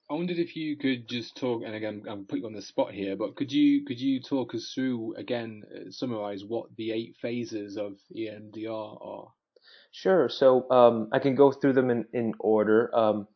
I 0.09 0.13
wondered 0.13 0.39
if 0.39 0.55
you 0.55 0.77
could 0.77 1.09
just 1.09 1.35
talk, 1.35 1.63
and 1.65 1.75
again, 1.75 2.03
I'm 2.07 2.25
putting 2.25 2.43
you 2.43 2.47
on 2.47 2.53
the 2.53 2.61
spot 2.61 2.93
here, 2.93 3.17
but 3.17 3.35
could 3.35 3.51
you 3.51 3.83
could 3.83 3.99
you 3.99 4.21
talk 4.21 4.55
us 4.55 4.71
through 4.73 5.15
again, 5.17 5.63
uh, 5.75 5.91
summarize 5.91 6.45
what 6.45 6.73
the 6.77 6.91
eight 6.91 7.17
phases 7.21 7.77
of 7.77 7.97
EMDR 8.15 9.05
are? 9.05 9.27
Sure. 9.91 10.29
So 10.29 10.69
um, 10.71 11.09
I 11.11 11.19
can 11.19 11.35
go 11.35 11.51
through 11.51 11.73
them 11.73 11.89
in 11.89 12.05
in 12.13 12.33
order. 12.39 12.89
Um, 12.95 13.27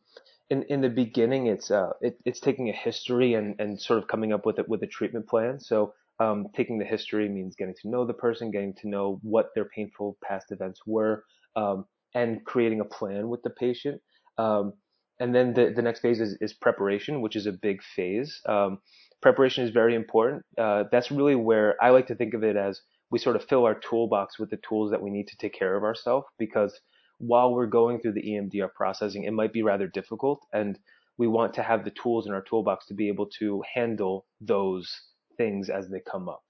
in 0.48 0.62
in 0.64 0.80
the 0.80 0.88
beginning, 0.88 1.46
it's 1.46 1.70
uh 1.70 1.90
it, 2.00 2.18
it's 2.24 2.40
taking 2.40 2.70
a 2.70 2.72
history 2.72 3.34
and 3.34 3.54
and 3.58 3.80
sort 3.80 3.98
of 3.98 4.08
coming 4.08 4.32
up 4.32 4.46
with 4.46 4.58
it 4.58 4.68
with 4.68 4.82
a 4.82 4.86
treatment 4.86 5.28
plan. 5.28 5.60
So 5.60 5.92
um, 6.22 6.46
taking 6.54 6.78
the 6.78 6.84
history 6.84 7.28
means 7.28 7.56
getting 7.56 7.74
to 7.82 7.88
know 7.88 8.06
the 8.06 8.14
person, 8.14 8.50
getting 8.50 8.74
to 8.74 8.88
know 8.88 9.18
what 9.22 9.50
their 9.54 9.64
painful 9.64 10.16
past 10.22 10.46
events 10.50 10.80
were, 10.86 11.24
um, 11.56 11.84
and 12.14 12.44
creating 12.44 12.80
a 12.80 12.84
plan 12.84 13.28
with 13.28 13.42
the 13.42 13.50
patient. 13.50 14.00
Um, 14.38 14.74
and 15.18 15.34
then 15.34 15.54
the, 15.54 15.72
the 15.74 15.82
next 15.82 16.00
phase 16.00 16.20
is, 16.20 16.36
is 16.40 16.52
preparation, 16.52 17.20
which 17.20 17.36
is 17.36 17.46
a 17.46 17.52
big 17.52 17.82
phase. 17.82 18.40
Um, 18.48 18.78
preparation 19.20 19.64
is 19.64 19.70
very 19.70 19.94
important. 19.94 20.42
Uh, 20.58 20.84
that's 20.90 21.10
really 21.10 21.34
where 21.34 21.76
I 21.82 21.90
like 21.90 22.06
to 22.08 22.14
think 22.14 22.34
of 22.34 22.42
it 22.42 22.56
as 22.56 22.80
we 23.10 23.18
sort 23.18 23.36
of 23.36 23.44
fill 23.44 23.64
our 23.64 23.78
toolbox 23.78 24.38
with 24.38 24.50
the 24.50 24.58
tools 24.68 24.90
that 24.90 25.02
we 25.02 25.10
need 25.10 25.28
to 25.28 25.36
take 25.36 25.54
care 25.54 25.76
of 25.76 25.84
ourselves 25.84 26.26
because 26.38 26.80
while 27.18 27.52
we're 27.52 27.66
going 27.66 28.00
through 28.00 28.14
the 28.14 28.22
EMDR 28.22 28.72
processing, 28.74 29.24
it 29.24 29.32
might 29.32 29.52
be 29.52 29.62
rather 29.62 29.86
difficult 29.86 30.40
and 30.52 30.78
we 31.18 31.26
want 31.28 31.54
to 31.54 31.62
have 31.62 31.84
the 31.84 31.92
tools 32.02 32.26
in 32.26 32.32
our 32.32 32.42
toolbox 32.42 32.86
to 32.86 32.94
be 32.94 33.08
able 33.08 33.28
to 33.38 33.62
handle 33.74 34.26
those 34.40 34.90
things 35.36 35.70
as 35.70 35.88
they 35.88 36.00
come 36.00 36.28
up. 36.28 36.44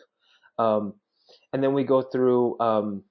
Um, 0.58 0.94
and 1.52 1.62
then 1.62 1.72
we 1.72 1.84
go 1.84 2.02
through, 2.02 2.58
um, 2.60 3.02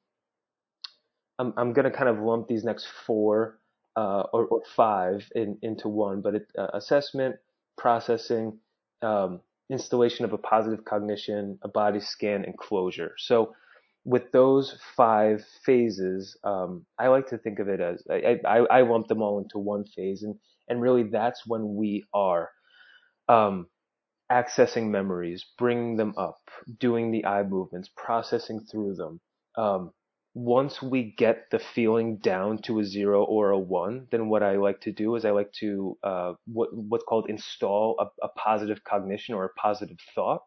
I'm, 1.40 1.54
I'm 1.58 1.74
going 1.74 1.86
to 1.86 1.96
kind 1.96 2.10
of 2.10 2.20
lump 2.20 2.48
these 2.48 2.64
next 2.64 2.88
four 3.06 3.60
uh, 3.96 4.24
or, 4.34 4.46
or, 4.46 4.62
five 4.76 5.28
in, 5.36 5.58
into 5.62 5.90
one, 5.90 6.22
but 6.22 6.36
it, 6.36 6.48
uh, 6.58 6.68
assessment, 6.74 7.36
processing, 7.78 8.58
um, 9.02 9.42
installation 9.70 10.24
of 10.24 10.34
a 10.34 10.38
positive 10.38 10.86
cognition, 10.86 11.58
a 11.64 11.68
body 11.68 12.00
scan, 12.00 12.46
and 12.46 12.58
closure. 12.58 13.14
So 13.18 13.54
with 14.06 14.32
those 14.32 14.78
five 14.96 15.46
phases, 15.66 16.38
um, 16.44 16.86
I 16.98 17.08
like 17.08 17.28
to 17.28 17.38
think 17.38 17.60
of 17.60 17.68
it 17.68 17.80
as 17.80 18.04
I, 18.10 18.40
I, 18.46 18.58
I, 18.58 18.82
lump 18.82 19.08
them 19.08 19.22
all 19.22 19.40
into 19.40 19.60
one 19.60 19.86
phase, 19.86 20.24
and 20.24 20.36
and 20.68 20.82
really 20.82 21.04
that's 21.04 21.46
when 21.46 21.76
we 21.76 22.06
are 22.14 22.50
um, 23.30 23.68
accessing 24.32 24.90
memories, 24.90 25.46
bringing 25.58 25.98
them 25.98 26.14
up, 26.18 26.40
doing 26.80 27.12
the 27.12 27.26
eye 27.26 27.44
movements, 27.44 27.90
processing 27.96 28.62
through 28.72 28.96
them. 28.96 29.20
Um, 29.58 29.92
once 30.34 30.82
we 30.82 31.14
get 31.18 31.44
the 31.52 31.60
feeling 31.60 32.18
down 32.18 32.62
to 32.62 32.80
a 32.80 32.86
zero 32.86 33.24
or 33.26 33.50
a 33.50 33.60
one, 33.60 34.08
then 34.12 34.30
what 34.30 34.44
I 34.44 34.56
like 34.56 34.80
to 34.82 34.92
do 34.94 35.16
is 35.16 35.26
I 35.26 35.32
like 35.32 35.52
to 35.60 35.98
uh, 36.04 36.34
what 36.48 36.70
what's 36.74 37.04
called 37.04 37.30
install 37.30 37.98
a, 38.00 38.26
a, 38.26 38.30
positive 38.30 38.82
cognition 38.86 39.36
or 39.36 39.44
a 39.44 39.60
positive 39.60 39.98
thought 40.16 40.42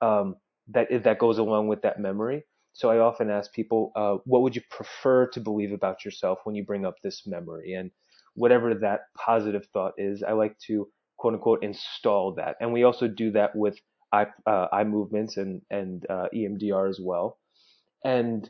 um, 0.00 0.36
that 0.68 0.86
that 1.02 1.18
goes 1.18 1.38
along 1.38 1.66
with 1.66 1.82
that 1.82 1.98
memory. 1.98 2.44
So 2.74 2.90
I 2.90 2.98
often 2.98 3.28
ask 3.28 3.52
people, 3.52 3.90
uh, 3.96 4.18
what 4.24 4.42
would 4.42 4.54
you 4.54 4.62
prefer 4.70 5.26
to 5.30 5.40
believe 5.40 5.72
about 5.72 6.04
yourself 6.04 6.38
when 6.44 6.54
you 6.54 6.64
bring 6.64 6.86
up 6.86 6.94
this 7.02 7.26
memory? 7.26 7.72
And 7.72 7.90
whatever 8.34 8.72
that 8.72 9.00
positive 9.16 9.66
thought 9.72 9.94
is, 9.98 10.22
I 10.22 10.32
like 10.32 10.56
to 10.68 10.88
quote 11.18 11.34
unquote 11.34 11.62
install 11.62 12.34
that. 12.34 12.56
And 12.60 12.72
we 12.72 12.84
also 12.84 13.08
do 13.08 13.32
that 13.32 13.54
with 13.54 13.78
eye, 14.12 14.26
uh, 14.46 14.68
eye 14.72 14.84
movements 14.84 15.36
and, 15.36 15.62
and 15.70 16.06
uh, 16.08 16.28
EMDR 16.34 16.88
as 16.88 16.98
well. 17.02 17.38
And 18.04 18.48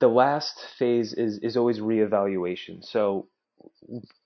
the 0.00 0.08
last 0.08 0.60
phase 0.78 1.14
is, 1.14 1.38
is 1.42 1.56
always 1.56 1.78
reevaluation. 1.78 2.84
So 2.84 3.28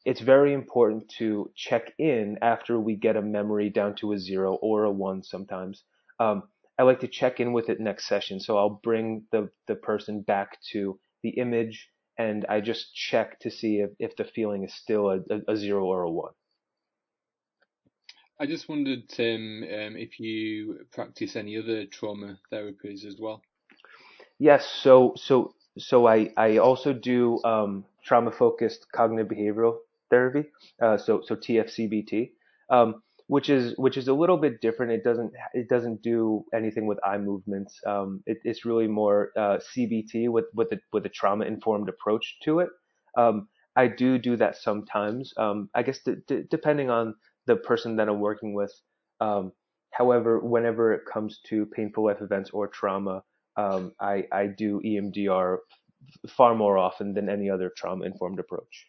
it's 0.04 0.20
very 0.20 0.52
important 0.52 1.08
to 1.18 1.50
check 1.54 1.92
in 1.98 2.38
after 2.42 2.80
we 2.80 2.96
get 2.96 3.16
a 3.16 3.22
memory 3.22 3.70
down 3.70 3.94
to 3.96 4.12
a 4.12 4.18
zero 4.18 4.54
or 4.54 4.84
a 4.84 4.90
one 4.90 5.22
sometimes. 5.22 5.84
Um, 6.18 6.44
I 6.78 6.82
like 6.82 7.00
to 7.00 7.08
check 7.08 7.40
in 7.40 7.52
with 7.52 7.68
it 7.68 7.78
next 7.78 8.08
session. 8.08 8.40
So 8.40 8.56
I'll 8.56 8.80
bring 8.82 9.24
the, 9.32 9.50
the 9.68 9.74
person 9.74 10.22
back 10.22 10.58
to 10.72 10.98
the 11.22 11.30
image 11.30 11.88
and 12.18 12.44
I 12.48 12.60
just 12.60 12.94
check 12.94 13.38
to 13.40 13.50
see 13.50 13.80
if, 13.80 13.90
if 13.98 14.16
the 14.16 14.24
feeling 14.24 14.64
is 14.64 14.74
still 14.74 15.10
a, 15.10 15.18
a, 15.30 15.52
a 15.52 15.56
zero 15.56 15.84
or 15.84 16.02
a 16.02 16.10
one. 16.10 16.32
I 18.40 18.46
just 18.46 18.70
wondered, 18.70 19.06
Tim, 19.10 19.62
um, 19.64 19.96
if 19.98 20.18
you 20.18 20.86
practice 20.92 21.36
any 21.36 21.58
other 21.58 21.84
trauma 21.84 22.38
therapies 22.50 23.04
as 23.04 23.16
well. 23.20 23.42
Yes, 24.38 24.66
so 24.66 25.12
so 25.14 25.52
so 25.78 26.06
I 26.06 26.32
I 26.38 26.56
also 26.56 26.94
do 26.94 27.38
um, 27.44 27.84
trauma 28.02 28.30
focused 28.30 28.86
cognitive 28.92 29.30
behavioral 29.30 29.76
therapy, 30.08 30.48
uh, 30.80 30.96
so 30.96 31.20
so 31.22 31.36
TFCBT, 31.36 32.30
um, 32.70 33.02
which 33.26 33.50
is 33.50 33.74
which 33.76 33.98
is 33.98 34.08
a 34.08 34.14
little 34.14 34.38
bit 34.38 34.62
different. 34.62 34.92
It 34.92 35.04
doesn't 35.04 35.32
it 35.52 35.68
doesn't 35.68 36.02
do 36.02 36.42
anything 36.54 36.86
with 36.86 36.98
eye 37.04 37.18
movements. 37.18 37.78
Um, 37.86 38.22
it, 38.24 38.38
it's 38.44 38.64
really 38.64 38.88
more 38.88 39.32
uh, 39.36 39.58
CBT 39.76 40.30
with 40.30 40.46
with 40.54 40.72
a 40.72 40.78
with 40.94 41.04
a 41.04 41.10
trauma 41.10 41.44
informed 41.44 41.90
approach 41.90 42.38
to 42.44 42.60
it. 42.60 42.70
Um, 43.18 43.48
I 43.76 43.86
do 43.86 44.18
do 44.18 44.36
that 44.36 44.56
sometimes. 44.56 45.32
Um, 45.36 45.68
I 45.74 45.82
guess 45.82 46.00
d- 46.00 46.16
d- 46.26 46.44
depending 46.50 46.90
on 46.90 47.14
the 47.46 47.56
person 47.56 47.96
that 47.96 48.08
I'm 48.08 48.20
working 48.20 48.54
with. 48.54 48.72
Um, 49.20 49.52
however, 49.92 50.40
whenever 50.40 50.92
it 50.92 51.02
comes 51.10 51.40
to 51.48 51.66
painful 51.66 52.04
life 52.04 52.20
events 52.20 52.50
or 52.50 52.68
trauma, 52.68 53.22
um, 53.56 53.92
I, 54.00 54.24
I 54.32 54.46
do 54.46 54.80
EMDR 54.84 55.58
far 56.28 56.54
more 56.54 56.78
often 56.78 57.14
than 57.14 57.28
any 57.28 57.50
other 57.50 57.70
trauma 57.76 58.04
informed 58.04 58.38
approach. 58.38 58.86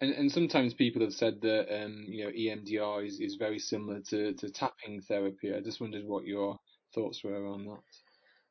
And, 0.00 0.12
and 0.12 0.30
sometimes 0.30 0.74
people 0.74 1.02
have 1.02 1.14
said 1.14 1.40
that 1.40 1.84
um, 1.84 2.04
you 2.06 2.24
know 2.24 2.30
EMDR 2.30 3.06
is, 3.06 3.18
is 3.20 3.36
very 3.36 3.58
similar 3.58 4.00
to, 4.10 4.34
to 4.34 4.50
tapping 4.50 5.00
therapy. 5.00 5.54
I 5.54 5.60
just 5.60 5.80
wondered 5.80 6.04
what 6.04 6.26
your 6.26 6.58
thoughts 6.94 7.24
were 7.24 7.46
on 7.46 7.64
that. 7.64 7.80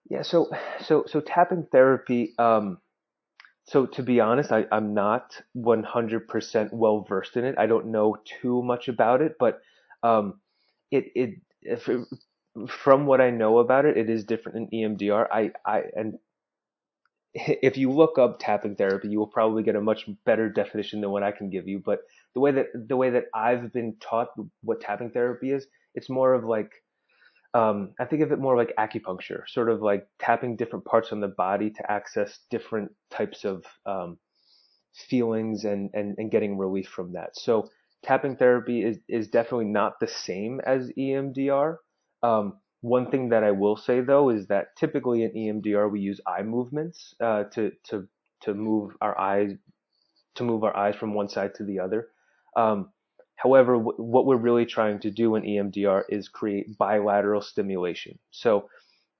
Yeah, 0.10 0.22
so 0.24 0.50
so 0.84 1.04
so 1.08 1.22
tapping 1.22 1.68
therapy. 1.72 2.34
Um, 2.40 2.80
so 3.66 3.86
to 3.88 4.04
be 4.04 4.20
honest, 4.20 4.52
I, 4.52 4.66
I'm 4.72 4.94
not 4.94 5.42
100% 5.58 6.74
well 6.74 7.02
versed 7.08 7.36
in 7.36 7.46
it. 7.46 7.56
I 7.58 7.66
don't 7.66 7.88
know 7.88 8.18
too 8.42 8.62
much 8.64 8.88
about 8.88 9.22
it, 9.22 9.38
but 9.40 9.62
um, 10.04 10.40
it 10.92 11.06
it, 11.16 11.30
if 11.62 11.90
it 11.90 12.08
from 12.70 13.06
what 13.06 13.22
I 13.22 13.32
know 13.32 13.60
about 13.60 13.86
it, 13.86 13.98
it 13.98 14.10
is 14.10 14.24
different 14.24 14.70
in 14.72 14.98
EMDR. 14.98 15.28
I 15.32 15.52
I 15.66 15.84
and 15.96 16.20
if 17.34 17.78
you 17.78 17.92
look 17.92 18.18
up 18.18 18.38
tapping 18.40 18.76
therapy, 18.76 19.10
you 19.10 19.20
will 19.20 19.28
probably 19.28 19.64
get 19.64 19.76
a 19.76 19.82
much 19.82 20.08
better 20.26 20.50
definition 20.50 21.02
than 21.02 21.12
what 21.12 21.24
I 21.24 21.32
can 21.32 21.50
give 21.50 21.68
you. 21.68 21.80
But 21.80 22.00
the 22.34 22.40
way 22.40 22.52
that 22.52 22.68
the 22.74 22.98
way 22.98 23.10
that 23.12 23.26
I've 23.34 23.74
been 23.74 23.96
taught 24.00 24.30
what 24.62 24.82
tapping 24.82 25.12
therapy 25.12 25.52
is, 25.52 25.68
it's 25.96 26.10
more 26.10 26.34
of 26.34 26.44
like 26.46 26.72
um, 27.56 27.94
I 27.98 28.04
think 28.06 28.22
of 28.22 28.34
it 28.34 28.40
more 28.40 28.58
like 28.58 28.74
acupuncture, 28.78 29.44
sort 29.48 29.70
of 29.70 29.82
like 29.82 30.06
tapping 30.20 30.58
different 30.58 30.84
parts 30.84 31.14
on 31.14 31.22
the 31.22 31.30
body 31.30 31.70
to 31.70 31.92
access 31.92 32.40
different 32.52 32.92
types 33.10 33.46
of 33.46 33.64
um, 33.86 34.18
feelings 34.94 35.64
and, 35.64 35.90
and, 35.94 36.16
and 36.18 36.30
getting 36.30 36.58
relief 36.58 36.90
from 36.90 37.14
that. 37.14 37.30
So 37.38 37.70
tapping 38.04 38.36
therapy 38.36 38.84
is, 38.84 38.98
is 39.08 39.30
definitely 39.30 39.68
not 39.68 40.02
the 40.02 40.08
same 40.08 40.60
as 40.66 40.92
EMDR. 40.98 41.78
Um, 42.24 42.58
one 42.82 43.10
thing 43.10 43.30
that 43.30 43.46
I 43.46 43.52
will 43.52 43.78
say 43.78 44.02
though 44.02 44.30
is 44.32 44.48
that 44.48 44.76
typically 44.76 45.24
in 45.24 45.32
EMDR 45.32 45.90
we 45.90 46.02
use 46.02 46.20
eye 46.28 46.44
movements 46.44 47.16
uh, 47.22 47.46
to 47.54 47.72
to 47.86 48.08
to 48.42 48.54
move 48.54 48.92
our 49.02 49.18
eyes 49.18 49.54
to 50.36 50.44
move 50.44 50.64
our 50.64 50.76
eyes 50.76 50.96
from 50.96 51.14
one 51.14 51.30
side 51.30 51.56
to 51.56 51.64
the 51.64 51.80
other. 51.80 52.10
Um, 52.58 52.90
However, 53.36 53.74
w- 53.74 53.98
what 53.98 54.26
we're 54.26 54.38
really 54.38 54.66
trying 54.66 55.00
to 55.00 55.12
do 55.12 55.36
in 55.36 55.44
EMDR 55.44 56.04
is 56.10 56.30
create 56.30 56.78
bilateral 56.78 57.42
stimulation. 57.42 58.18
So 58.32 58.70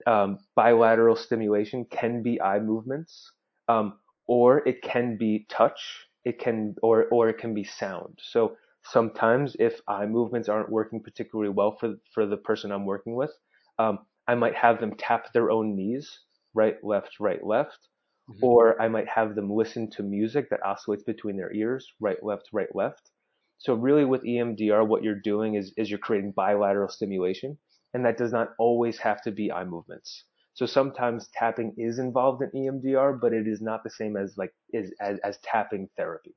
um, 0.06 0.40
bilateral 0.56 1.16
stimulation 1.16 1.86
can 1.86 2.22
be 2.22 2.42
eye 2.42 2.60
movements, 2.60 3.32
um, 3.68 4.00
or 4.28 4.68
it 4.68 4.82
can 4.82 5.18
be 5.18 5.46
touch. 5.50 6.08
It 6.24 6.40
can, 6.40 6.76
or 6.82 7.06
or 7.12 7.30
it 7.30 7.38
can 7.38 7.54
be 7.54 7.64
sound. 7.64 8.20
So 8.22 8.58
sometimes, 8.84 9.56
if 9.60 9.82
eye 9.88 10.06
movements 10.06 10.50
aren't 10.50 10.70
working 10.72 11.02
particularly 11.02 11.52
well 11.52 11.78
for 11.80 11.96
for 12.14 12.26
the 12.26 12.38
person 12.38 12.72
I'm 12.72 12.86
working 12.86 13.16
with, 13.16 13.32
um, 13.80 14.00
I 14.28 14.36
might 14.36 14.56
have 14.56 14.80
them 14.80 14.96
tap 14.98 15.34
their 15.34 15.52
own 15.52 15.76
knees, 15.76 16.20
right, 16.54 16.84
left, 16.84 17.20
right, 17.20 17.44
left, 17.44 17.90
mm-hmm. 18.30 18.44
or 18.44 18.82
I 18.82 18.88
might 18.88 19.08
have 19.08 19.36
them 19.36 19.52
listen 19.52 19.90
to 19.92 20.04
music 20.04 20.50
that 20.50 20.66
oscillates 20.66 21.04
between 21.04 21.38
their 21.38 21.54
ears, 21.54 21.94
right, 22.00 22.22
left, 22.24 22.50
right, 22.52 22.74
left. 22.76 23.12
So 23.58 23.74
really 23.74 24.06
with 24.06 24.24
EMDR, 24.24 24.86
what 24.88 25.04
you're 25.04 25.20
doing 25.22 25.56
is, 25.56 25.74
is 25.78 25.90
you're 25.90 26.00
creating 26.00 26.32
bilateral 26.32 26.90
stimulation. 26.90 27.58
and 27.94 28.06
that 28.06 28.18
does 28.18 28.34
not 28.34 28.50
always 28.60 28.98
have 28.98 29.22
to 29.24 29.32
be 29.32 29.52
eye 29.52 29.64
movements. 29.64 30.26
So 30.54 30.66
sometimes 30.66 31.30
tapping 31.34 31.74
is 31.78 31.98
involved 32.00 32.42
in 32.42 32.52
EMDR, 32.52 33.20
but 33.20 33.34
it 33.34 33.48
is 33.48 33.62
not 33.62 33.84
the 33.84 33.90
same 33.90 34.18
as 34.18 34.38
like 34.38 34.54
is 34.74 34.94
as, 35.02 35.18
as 35.24 35.38
tapping 35.44 35.90
therapy. 35.98 36.36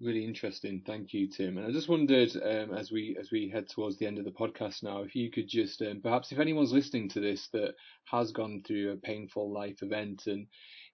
Really 0.00 0.24
interesting. 0.24 0.82
Thank 0.86 1.12
you, 1.12 1.28
Tim. 1.28 1.58
And 1.58 1.66
I 1.66 1.70
just 1.70 1.88
wondered, 1.88 2.30
um, 2.36 2.74
as 2.74 2.90
we 2.90 3.16
as 3.20 3.30
we 3.30 3.50
head 3.50 3.68
towards 3.68 3.98
the 3.98 4.06
end 4.06 4.18
of 4.18 4.24
the 4.24 4.30
podcast 4.30 4.82
now, 4.82 5.02
if 5.02 5.14
you 5.14 5.30
could 5.30 5.48
just 5.48 5.82
um, 5.82 6.00
perhaps 6.02 6.32
if 6.32 6.38
anyone's 6.38 6.72
listening 6.72 7.08
to 7.10 7.20
this 7.20 7.48
that 7.52 7.74
has 8.04 8.32
gone 8.32 8.62
through 8.66 8.92
a 8.92 8.96
painful 8.96 9.52
life 9.52 9.82
event 9.82 10.22
and 10.26 10.46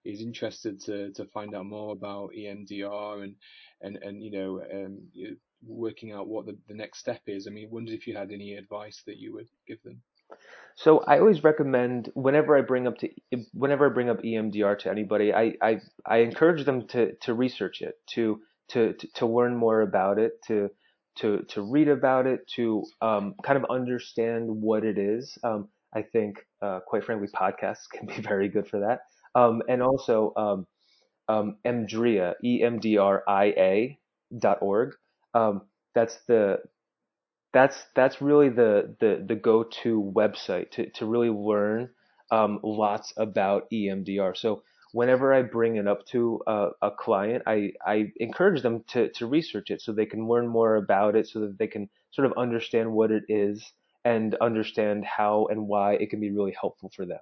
is 0.05 0.21
interested 0.21 0.79
to 0.81 1.11
to 1.13 1.25
find 1.25 1.55
out 1.55 1.65
more 1.65 1.91
about 1.93 2.31
EMDR 2.37 3.23
and 3.23 3.35
and 3.81 3.97
and 3.97 4.23
you 4.23 4.31
know 4.31 4.61
um, 4.73 4.99
working 5.65 6.11
out 6.11 6.27
what 6.27 6.45
the, 6.45 6.57
the 6.67 6.73
next 6.73 6.99
step 6.99 7.21
is. 7.27 7.47
I 7.47 7.51
mean, 7.51 7.69
wondered 7.69 7.95
if 7.95 8.07
you 8.07 8.15
had 8.15 8.31
any 8.31 8.55
advice 8.55 9.01
that 9.05 9.17
you 9.17 9.33
would 9.33 9.47
give 9.67 9.81
them. 9.83 10.01
So 10.75 10.99
I 10.99 11.19
always 11.19 11.43
recommend 11.43 12.11
whenever 12.13 12.57
I 12.57 12.61
bring 12.61 12.87
up 12.87 12.97
to 12.99 13.09
whenever 13.53 13.89
I 13.89 13.93
bring 13.93 14.09
up 14.09 14.21
EMDR 14.21 14.77
to 14.79 14.91
anybody, 14.91 15.33
I 15.33 15.53
I, 15.61 15.81
I 16.05 16.17
encourage 16.17 16.65
them 16.65 16.87
to 16.89 17.13
to 17.21 17.33
research 17.33 17.81
it, 17.81 17.95
to 18.13 18.39
to 18.69 18.93
to, 18.93 19.07
to 19.15 19.25
learn 19.25 19.55
more 19.55 19.81
about 19.81 20.19
it, 20.19 20.33
to 20.47 20.69
to 21.19 21.43
to 21.49 21.61
read 21.61 21.87
about 21.87 22.27
it, 22.27 22.47
to 22.55 22.83
um, 23.01 23.35
kind 23.43 23.57
of 23.57 23.65
understand 23.69 24.49
what 24.49 24.83
it 24.83 24.97
is. 24.97 25.37
Um, 25.43 25.69
I 25.95 26.03
think, 26.03 26.45
uh, 26.61 26.79
quite 26.85 27.05
frankly, 27.05 27.27
podcasts 27.33 27.89
can 27.91 28.07
be 28.07 28.21
very 28.21 28.49
good 28.49 28.67
for 28.67 28.79
that. 28.81 28.99
Um, 29.37 29.61
and 29.69 29.83
also 29.83 30.33
um, 30.35 30.67
um, 31.27 31.57
EMDRIA, 31.65 32.33
E 32.43 32.63
M 32.63 32.79
D 32.79 32.97
R 32.97 33.23
I 33.27 33.45
A 33.45 33.99
dot 34.37 34.59
org. 34.61 34.95
Um, 35.33 35.61
that's 35.93 36.17
the 36.27 36.59
that's 37.53 37.85
that's 37.95 38.21
really 38.21 38.49
the 38.49 38.95
the, 38.99 39.23
the 39.27 39.35
go-to 39.35 40.11
website 40.15 40.71
to, 40.71 40.89
to 40.91 41.05
really 41.05 41.29
learn 41.29 41.89
um, 42.31 42.59
lots 42.63 43.13
about 43.17 43.69
EMDR. 43.71 44.35
So 44.35 44.63
whenever 44.91 45.33
I 45.33 45.41
bring 45.43 45.75
it 45.77 45.87
up 45.87 46.05
to 46.07 46.41
a, 46.47 46.69
a, 46.81 46.91
client, 46.91 47.43
I, 47.45 47.73
I 47.85 48.11
encourage 48.17 48.61
them 48.61 48.83
to, 48.89 49.09
to 49.13 49.27
research 49.27 49.71
it 49.71 49.81
so 49.81 49.91
they 49.91 50.05
can 50.05 50.27
learn 50.27 50.47
more 50.47 50.75
about 50.75 51.15
it, 51.15 51.27
so 51.27 51.41
that 51.41 51.57
they 51.57 51.67
can 51.67 51.89
sort 52.11 52.25
of 52.25 52.33
understand 52.37 52.91
what 52.91 53.11
it 53.11 53.23
is 53.29 53.71
and 54.03 54.35
understand 54.35 55.05
how 55.05 55.47
and 55.49 55.67
why 55.67 55.93
it 55.93 56.09
can 56.09 56.19
be 56.19 56.31
really 56.31 56.55
helpful 56.59 56.91
for 56.95 57.05
them. 57.05 57.19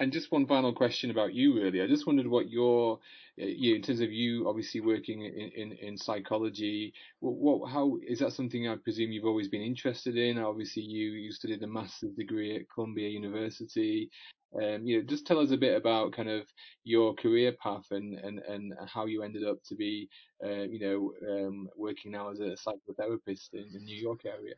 And 0.00 0.10
just 0.10 0.32
one 0.32 0.46
final 0.46 0.72
question 0.72 1.10
about 1.10 1.34
you, 1.34 1.54
really. 1.54 1.82
I 1.82 1.86
just 1.86 2.06
wondered 2.06 2.26
what 2.26 2.48
your, 2.48 3.00
uh, 3.38 3.44
you, 3.44 3.74
in 3.74 3.82
terms 3.82 4.00
of 4.00 4.10
you 4.10 4.48
obviously 4.48 4.80
working 4.80 5.26
in, 5.26 5.50
in, 5.54 5.72
in 5.72 5.98
psychology, 5.98 6.94
what, 7.20 7.34
what, 7.34 7.70
how 7.70 7.98
is 8.02 8.20
that 8.20 8.32
something 8.32 8.66
I 8.66 8.76
presume 8.76 9.12
you've 9.12 9.26
always 9.26 9.48
been 9.48 9.60
interested 9.60 10.16
in? 10.16 10.38
Obviously, 10.38 10.84
you 10.84 11.10
you 11.10 11.32
studied 11.32 11.62
a 11.62 11.66
master's 11.66 12.14
degree 12.14 12.56
at 12.56 12.62
Columbia 12.74 13.10
University. 13.10 14.10
Um, 14.56 14.86
you 14.86 14.96
know, 14.96 15.06
just 15.06 15.26
tell 15.26 15.38
us 15.38 15.52
a 15.52 15.58
bit 15.58 15.76
about 15.76 16.12
kind 16.12 16.30
of 16.30 16.46
your 16.82 17.12
career 17.14 17.52
path 17.62 17.84
and 17.90 18.18
and, 18.18 18.38
and 18.48 18.72
how 18.86 19.04
you 19.04 19.22
ended 19.22 19.46
up 19.46 19.58
to 19.64 19.74
be, 19.74 20.08
uh, 20.42 20.62
you 20.62 20.80
know, 20.80 21.12
um, 21.30 21.68
working 21.76 22.10
now 22.10 22.30
as 22.30 22.40
a 22.40 22.56
psychotherapist 22.56 23.52
in 23.52 23.68
the 23.74 23.80
New 23.80 23.96
York 23.96 24.20
area. 24.24 24.54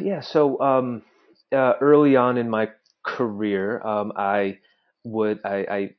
Yeah. 0.00 0.22
So 0.22 0.58
um, 0.60 1.02
uh, 1.52 1.74
early 1.80 2.16
on 2.16 2.38
in 2.38 2.48
my 2.48 2.70
career, 3.04 3.84
um, 3.86 4.12
I 4.16 4.58
would 5.04 5.40
I, 5.44 5.90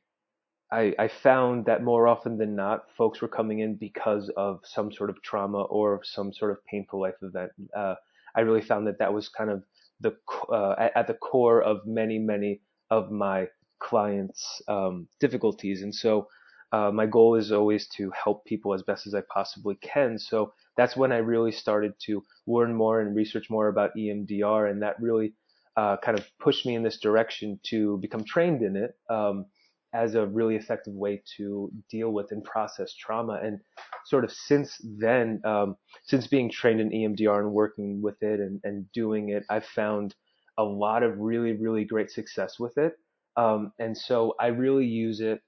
I 0.70 0.94
I 0.98 1.08
found 1.08 1.66
that 1.66 1.82
more 1.82 2.08
often 2.08 2.38
than 2.38 2.56
not, 2.56 2.84
folks 2.96 3.20
were 3.20 3.28
coming 3.28 3.58
in 3.60 3.76
because 3.76 4.30
of 4.36 4.60
some 4.64 4.90
sort 4.92 5.10
of 5.10 5.22
trauma 5.22 5.62
or 5.62 6.00
some 6.02 6.32
sort 6.32 6.50
of 6.50 6.64
painful 6.64 7.00
life 7.00 7.16
event. 7.20 7.52
Uh, 7.76 7.96
I 8.34 8.40
really 8.40 8.62
found 8.62 8.86
that 8.86 8.98
that 8.98 9.12
was 9.12 9.28
kind 9.28 9.50
of 9.50 9.62
the 10.00 10.16
uh, 10.50 10.88
at, 10.94 11.06
the 11.06 11.14
core 11.14 11.62
of 11.62 11.86
many 11.86 12.18
many 12.18 12.60
of 12.90 13.10
my 13.10 13.48
clients' 13.80 14.62
um, 14.68 15.08
difficulties, 15.20 15.82
and 15.82 15.94
so 15.94 16.26
uh, 16.72 16.90
my 16.90 17.04
goal 17.04 17.34
is 17.34 17.52
always 17.52 17.86
to 17.88 18.10
help 18.10 18.44
people 18.46 18.72
as 18.72 18.82
best 18.82 19.06
as 19.06 19.14
I 19.14 19.22
possibly 19.32 19.74
can. 19.82 20.18
So 20.18 20.54
that's 20.76 20.96
when 20.96 21.12
I 21.12 21.18
really 21.18 21.52
started 21.52 21.92
to 22.06 22.24
learn 22.46 22.74
more 22.74 23.00
and 23.00 23.14
research 23.14 23.50
more 23.50 23.68
about 23.68 23.94
EMDR, 23.94 24.70
and 24.70 24.80
that 24.82 24.96
really 25.00 25.34
uh, 25.76 25.96
kind 25.98 26.18
of 26.18 26.26
pushed 26.38 26.66
me 26.66 26.74
in 26.74 26.82
this 26.82 26.98
direction 26.98 27.58
to 27.64 27.98
become 27.98 28.24
trained 28.24 28.62
in 28.62 28.76
it 28.76 28.92
um, 29.08 29.46
as 29.94 30.14
a 30.14 30.26
really 30.26 30.56
effective 30.56 30.94
way 30.94 31.22
to 31.36 31.70
deal 31.90 32.10
with 32.10 32.32
and 32.32 32.44
process 32.44 32.94
trauma. 32.94 33.40
And 33.42 33.60
sort 34.06 34.24
of 34.24 34.32
since 34.32 34.80
then, 34.82 35.40
um, 35.44 35.76
since 36.04 36.26
being 36.26 36.50
trained 36.50 36.80
in 36.80 36.90
EMDR 36.90 37.40
and 37.40 37.52
working 37.52 38.00
with 38.02 38.22
it 38.22 38.40
and, 38.40 38.60
and 38.64 38.90
doing 38.92 39.30
it, 39.30 39.44
I've 39.50 39.66
found 39.66 40.14
a 40.58 40.64
lot 40.64 41.02
of 41.02 41.18
really, 41.18 41.52
really 41.52 41.84
great 41.84 42.10
success 42.10 42.58
with 42.58 42.76
it. 42.78 42.94
Um, 43.36 43.72
and 43.78 43.96
so 43.96 44.34
I 44.38 44.48
really 44.48 44.86
use 44.86 45.20
it 45.20 45.40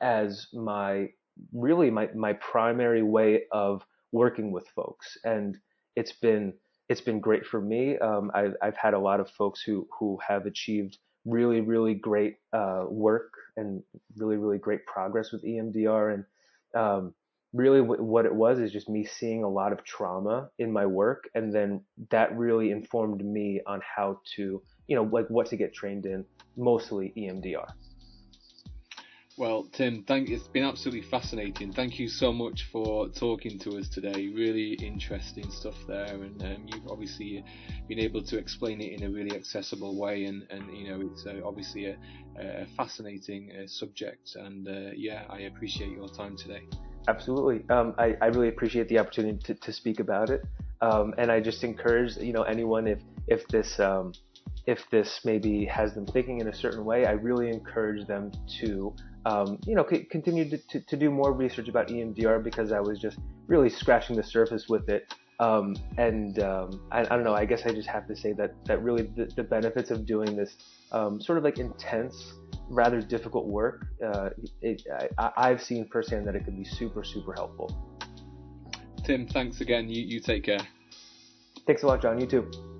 as 0.00 0.46
my 0.52 1.08
really 1.52 1.90
my, 1.90 2.08
my 2.14 2.32
primary 2.34 3.02
way 3.02 3.42
of 3.52 3.82
working 4.12 4.52
with 4.52 4.66
folks. 4.68 5.18
And 5.24 5.58
it's 5.96 6.12
been 6.12 6.54
it's 6.88 7.00
been 7.00 7.20
great 7.20 7.46
for 7.46 7.60
me. 7.60 7.98
Um, 7.98 8.30
I've, 8.34 8.54
I've 8.62 8.76
had 8.76 8.94
a 8.94 8.98
lot 8.98 9.20
of 9.20 9.30
folks 9.30 9.62
who, 9.62 9.88
who 9.98 10.18
have 10.26 10.46
achieved 10.46 10.98
really, 11.24 11.60
really 11.60 11.94
great 11.94 12.36
uh, 12.52 12.84
work 12.88 13.32
and 13.56 13.82
really, 14.16 14.36
really 14.36 14.58
great 14.58 14.86
progress 14.86 15.32
with 15.32 15.44
EMDR. 15.44 16.14
And 16.14 16.24
um, 16.80 17.14
really, 17.52 17.80
w- 17.80 18.02
what 18.02 18.26
it 18.26 18.34
was 18.34 18.58
is 18.58 18.72
just 18.72 18.88
me 18.88 19.04
seeing 19.04 19.42
a 19.42 19.48
lot 19.48 19.72
of 19.72 19.84
trauma 19.84 20.50
in 20.58 20.72
my 20.72 20.86
work, 20.86 21.28
and 21.34 21.52
then 21.52 21.82
that 22.10 22.36
really 22.36 22.70
informed 22.70 23.24
me 23.24 23.60
on 23.66 23.80
how 23.96 24.20
to, 24.36 24.62
you 24.86 24.96
know, 24.96 25.02
like 25.02 25.26
what 25.28 25.46
to 25.48 25.56
get 25.56 25.74
trained 25.74 26.06
in, 26.06 26.24
mostly 26.56 27.12
EMDR. 27.16 27.66
Well, 29.38 29.68
Tim, 29.70 30.02
thank 30.04 30.30
it's 30.30 30.48
been 30.48 30.64
absolutely 30.64 31.02
fascinating. 31.02 31.70
Thank 31.70 31.98
you 31.98 32.08
so 32.08 32.32
much 32.32 32.68
for 32.72 33.10
talking 33.10 33.58
to 33.58 33.76
us 33.76 33.86
today. 33.86 34.28
Really 34.28 34.72
interesting 34.72 35.50
stuff 35.50 35.74
there, 35.86 36.06
and 36.06 36.42
um, 36.42 36.66
you've 36.66 36.88
obviously 36.88 37.44
been 37.86 37.98
able 37.98 38.22
to 38.22 38.38
explain 38.38 38.80
it 38.80 38.92
in 38.92 39.02
a 39.02 39.10
really 39.10 39.36
accessible 39.36 40.00
way, 40.00 40.24
and, 40.24 40.46
and 40.48 40.74
you 40.74 40.88
know 40.88 41.06
it's 41.12 41.26
uh, 41.26 41.42
obviously 41.44 41.84
a, 41.84 41.98
a 42.38 42.66
fascinating 42.78 43.52
uh, 43.52 43.66
subject. 43.66 44.36
And 44.36 44.66
uh, 44.66 44.92
yeah, 44.96 45.24
I 45.28 45.40
appreciate 45.40 45.90
your 45.90 46.08
time 46.08 46.34
today. 46.38 46.62
Absolutely, 47.06 47.68
um, 47.68 47.94
I, 47.98 48.16
I 48.22 48.26
really 48.28 48.48
appreciate 48.48 48.88
the 48.88 48.98
opportunity 48.98 49.38
to, 49.44 49.54
to 49.54 49.70
speak 49.70 50.00
about 50.00 50.30
it, 50.30 50.46
um, 50.80 51.12
and 51.18 51.30
I 51.30 51.40
just 51.40 51.62
encourage 51.62 52.16
you 52.16 52.32
know 52.32 52.44
anyone 52.44 52.86
if 52.86 53.00
if 53.28 53.46
this 53.48 53.78
um, 53.80 54.14
if 54.66 54.78
this 54.90 55.20
maybe 55.24 55.66
has 55.66 55.92
them 55.94 56.06
thinking 56.06 56.40
in 56.40 56.48
a 56.48 56.54
certain 56.54 56.86
way, 56.86 57.04
I 57.04 57.12
really 57.12 57.50
encourage 57.50 58.06
them 58.06 58.32
to 58.60 58.94
um, 59.26 59.58
you 59.66 59.74
know, 59.74 59.84
c- 59.90 60.04
continued 60.04 60.50
to, 60.50 60.58
to, 60.58 60.80
to, 60.80 60.96
do 60.96 61.10
more 61.10 61.32
research 61.32 61.68
about 61.68 61.88
EMDR 61.88 62.44
because 62.44 62.70
I 62.70 62.78
was 62.78 63.00
just 63.00 63.18
really 63.48 63.68
scratching 63.68 64.14
the 64.14 64.22
surface 64.22 64.68
with 64.68 64.88
it. 64.88 65.12
Um, 65.40 65.74
and 65.98 66.38
um, 66.38 66.80
I, 66.92 67.00
I, 67.00 67.04
don't 67.04 67.24
know, 67.24 67.34
I 67.34 67.44
guess 67.44 67.66
I 67.66 67.72
just 67.72 67.88
have 67.88 68.06
to 68.06 68.14
say 68.14 68.32
that, 68.34 68.54
that 68.66 68.82
really 68.84 69.02
the, 69.16 69.26
the 69.34 69.42
benefits 69.42 69.90
of 69.90 70.06
doing 70.06 70.36
this 70.36 70.56
um, 70.92 71.20
sort 71.20 71.38
of 71.38 71.44
like 71.44 71.58
intense, 71.58 72.34
rather 72.68 73.00
difficult 73.00 73.46
work, 73.46 73.88
uh, 74.02 74.30
it, 74.62 74.82
I, 75.18 75.30
I've 75.36 75.62
seen 75.62 75.88
firsthand 75.88 76.24
that 76.28 76.36
it 76.36 76.44
can 76.44 76.56
be 76.56 76.64
super, 76.64 77.02
super 77.02 77.32
helpful. 77.32 77.76
Tim, 79.02 79.26
thanks 79.26 79.60
again. 79.60 79.88
You, 79.88 80.02
you 80.02 80.20
take 80.20 80.44
care. 80.44 80.60
Thanks 81.66 81.82
a 81.82 81.86
lot, 81.88 82.00
John. 82.00 82.20
You 82.20 82.28
too. 82.28 82.75